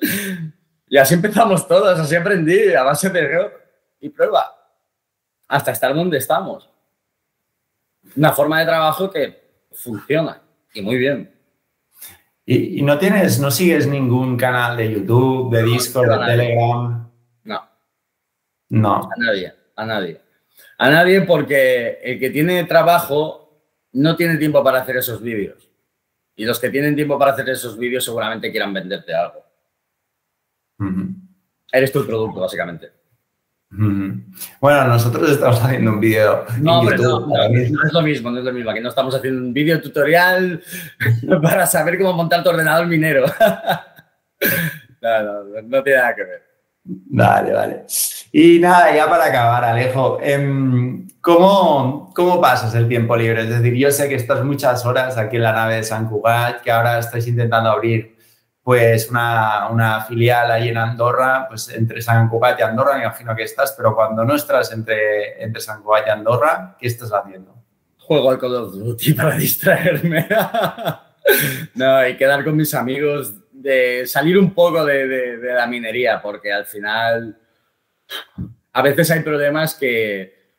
Y 0.87 0.97
así 0.97 1.13
empezamos 1.13 1.67
todos, 1.67 1.99
así 1.99 2.15
aprendí, 2.15 2.73
a 2.73 2.83
base 2.83 3.09
de 3.09 3.19
error 3.19 3.61
y 3.99 4.09
prueba, 4.09 4.45
hasta 5.47 5.71
estar 5.71 5.93
donde 5.93 6.17
estamos. 6.17 6.69
Una 8.15 8.31
forma 8.31 8.59
de 8.59 8.65
trabajo 8.65 9.09
que 9.09 9.67
funciona 9.71 10.41
y 10.73 10.81
muy 10.81 10.97
bien. 10.97 11.31
¿Y, 12.45 12.81
no 12.81 12.97
tienes, 12.97 13.39
no 13.39 13.51
sigues 13.51 13.87
ningún 13.87 14.35
canal 14.35 14.75
de 14.75 14.91
YouTube, 14.91 15.55
de 15.55 15.63
Discord, 15.63 16.09
de 16.09 16.25
Telegram? 16.25 17.09
No. 17.43 17.69
No. 18.69 18.95
A 18.95 19.15
nadie, 19.17 19.53
a 19.75 19.85
nadie. 19.85 20.21
A 20.77 20.89
nadie 20.89 21.21
porque 21.21 21.99
el 22.03 22.19
que 22.19 22.31
tiene 22.31 22.63
trabajo 22.65 23.40
no 23.93 24.15
tiene 24.15 24.37
tiempo 24.37 24.63
para 24.63 24.81
hacer 24.81 24.97
esos 24.97 25.21
vídeos. 25.21 25.69
Y 26.35 26.45
los 26.45 26.59
que 26.59 26.69
tienen 26.69 26.95
tiempo 26.95 27.19
para 27.19 27.33
hacer 27.33 27.49
esos 27.49 27.77
vídeos 27.77 28.03
seguramente 28.03 28.51
quieran 28.51 28.73
venderte 28.73 29.13
algo. 29.13 29.45
Eres 31.71 31.91
tu 31.91 32.05
producto, 32.05 32.39
básicamente. 32.39 32.91
Bueno, 33.69 34.87
nosotros 34.87 35.31
estamos 35.31 35.63
haciendo 35.63 35.91
un 35.91 35.99
vídeo. 35.99 36.45
No, 36.59 36.83
no, 36.83 36.89
no, 36.89 37.45
es 37.45 37.71
lo 37.93 38.01
mismo, 38.01 38.29
no 38.29 38.39
es 38.39 38.43
lo 38.43 38.51
mismo. 38.51 38.69
Aquí 38.69 38.81
no 38.81 38.89
estamos 38.89 39.15
haciendo 39.15 39.41
un 39.41 39.53
vídeo 39.53 39.79
tutorial 39.81 40.61
para 41.41 41.65
saber 41.65 41.97
cómo 41.97 42.13
montar 42.13 42.43
tu 42.43 42.49
ordenador 42.49 42.87
minero. 42.87 43.25
no, 45.01 45.23
no, 45.23 45.61
no 45.63 45.83
tiene 45.83 45.99
nada 45.99 46.15
que 46.15 46.23
ver. 46.23 46.43
Vale, 46.83 47.53
vale. 47.53 47.85
Y 48.31 48.59
nada, 48.59 48.95
ya 48.95 49.09
para 49.09 49.25
acabar, 49.25 49.63
Alejo, 49.65 50.19
em, 50.21 51.07
¿cómo, 51.19 52.11
¿cómo 52.15 52.39
pasas 52.39 52.73
el 52.75 52.87
tiempo 52.87 53.15
libre? 53.15 53.41
Es 53.41 53.49
decir, 53.49 53.73
yo 53.73 53.91
sé 53.91 54.07
que 54.07 54.15
estás 54.15 54.43
muchas 54.43 54.85
horas 54.85 55.17
aquí 55.17 55.35
en 55.35 55.43
la 55.43 55.53
nave 55.53 55.75
de 55.75 55.83
San 55.83 56.07
Cugat, 56.07 56.61
que 56.61 56.71
ahora 56.71 56.99
estáis 56.99 57.27
intentando 57.27 57.69
abrir 57.69 58.15
pues 58.63 59.09
una, 59.09 60.05
filial 60.07 60.51
ahí 60.51 60.69
en 60.69 60.77
Andorra, 60.77 61.47
pues 61.49 61.69
entre 61.69 62.01
San 62.01 62.29
Cugat 62.29 62.59
y 62.59 62.63
Andorra, 62.63 62.95
me 62.95 63.03
imagino 63.03 63.35
que 63.35 63.43
estás, 63.43 63.73
pero 63.75 63.95
cuando 63.95 64.23
no 64.23 64.35
estás 64.35 64.71
entre, 64.71 65.43
entre 65.43 65.61
San 65.61 65.81
Cugat 65.81 66.07
y 66.07 66.09
Andorra, 66.11 66.75
¿qué 66.79 66.87
estás 66.87 67.11
haciendo? 67.11 67.55
Juego 67.97 68.29
al 68.29 68.39
Call 68.39 68.55
of 68.55 68.73
Duty 68.73 69.13
para 69.15 69.35
distraerme. 69.35 70.27
no, 71.75 72.07
y 72.07 72.15
quedar 72.17 72.43
con 72.43 72.55
mis 72.55 72.73
amigos, 72.73 73.33
de 73.51 74.05
salir 74.07 74.37
un 74.37 74.53
poco 74.53 74.85
de, 74.85 75.37
la 75.41 75.67
minería, 75.67 76.21
porque 76.21 76.51
al 76.51 76.65
final 76.65 77.37
a 78.73 78.81
veces 78.81 79.11
hay 79.11 79.21
problemas 79.21 79.75
que, 79.75 80.55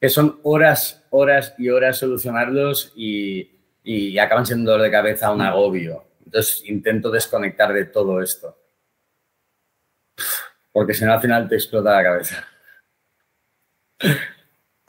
que 0.00 0.08
son 0.08 0.40
horas, 0.42 1.04
horas 1.10 1.54
y 1.58 1.68
horas 1.68 1.98
solucionarlos 1.98 2.92
y, 2.96 3.50
y 3.82 4.18
acaban 4.18 4.46
siendo 4.46 4.72
dolor 4.72 4.86
de 4.86 4.92
cabeza 4.92 5.30
un 5.30 5.42
agobio. 5.42 6.04
Entonces 6.24 6.62
intento 6.68 7.10
desconectar 7.10 7.72
de 7.72 7.84
todo 7.84 8.20
esto. 8.20 8.58
Porque 10.72 10.94
si 10.94 11.04
no, 11.04 11.12
al 11.12 11.20
final 11.20 11.48
te 11.48 11.54
explota 11.54 11.92
la 11.92 12.02
cabeza. 12.02 12.44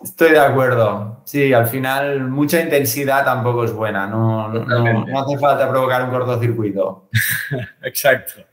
Estoy 0.01 0.31
de 0.31 0.39
acuerdo. 0.39 1.21
Sí, 1.25 1.53
al 1.53 1.67
final 1.67 2.21
mucha 2.21 2.59
intensidad 2.59 3.23
tampoco 3.23 3.65
es 3.65 3.71
buena. 3.71 4.07
No, 4.07 4.49
no, 4.49 5.19
hace 5.19 5.37
falta 5.37 5.69
provocar 5.69 6.03
un 6.03 6.09
cortocircuito. 6.09 7.09
Exacto. 7.83 8.43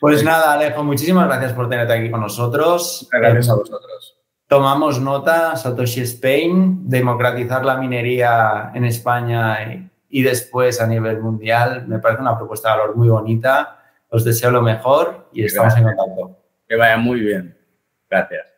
Pues 0.00 0.22
nada, 0.22 0.52
Alejo, 0.52 0.84
muchísimas 0.84 1.26
gracias 1.26 1.52
por 1.52 1.68
tenerte 1.68 1.92
aquí 1.92 2.10
con 2.10 2.20
nosotros. 2.20 3.08
Gracias 3.10 3.48
a 3.48 3.54
vosotros. 3.54 4.18
Tomamos 4.46 5.00
nota, 5.00 5.56
Satoshi 5.56 6.00
Spain, 6.02 6.88
democratizar 6.88 7.64
la 7.64 7.76
minería 7.76 8.70
en 8.74 8.84
España 8.84 9.90
y 10.08 10.22
después 10.22 10.80
a 10.80 10.86
nivel 10.86 11.20
mundial. 11.20 11.86
Me 11.86 11.98
parece 11.98 12.22
una 12.22 12.36
propuesta 12.36 12.72
de 12.72 12.78
valor 12.78 12.96
muy 12.96 13.08
bonita. 13.08 13.78
Os 14.08 14.24
deseo 14.24 14.50
lo 14.50 14.62
mejor 14.62 15.28
y 15.32 15.44
estamos 15.44 15.76
en 15.76 15.84
contacto. 15.84 16.38
Que 16.66 16.76
vaya 16.76 16.96
muy 16.96 17.20
bien. 17.20 17.58
Gracias. 18.08 18.57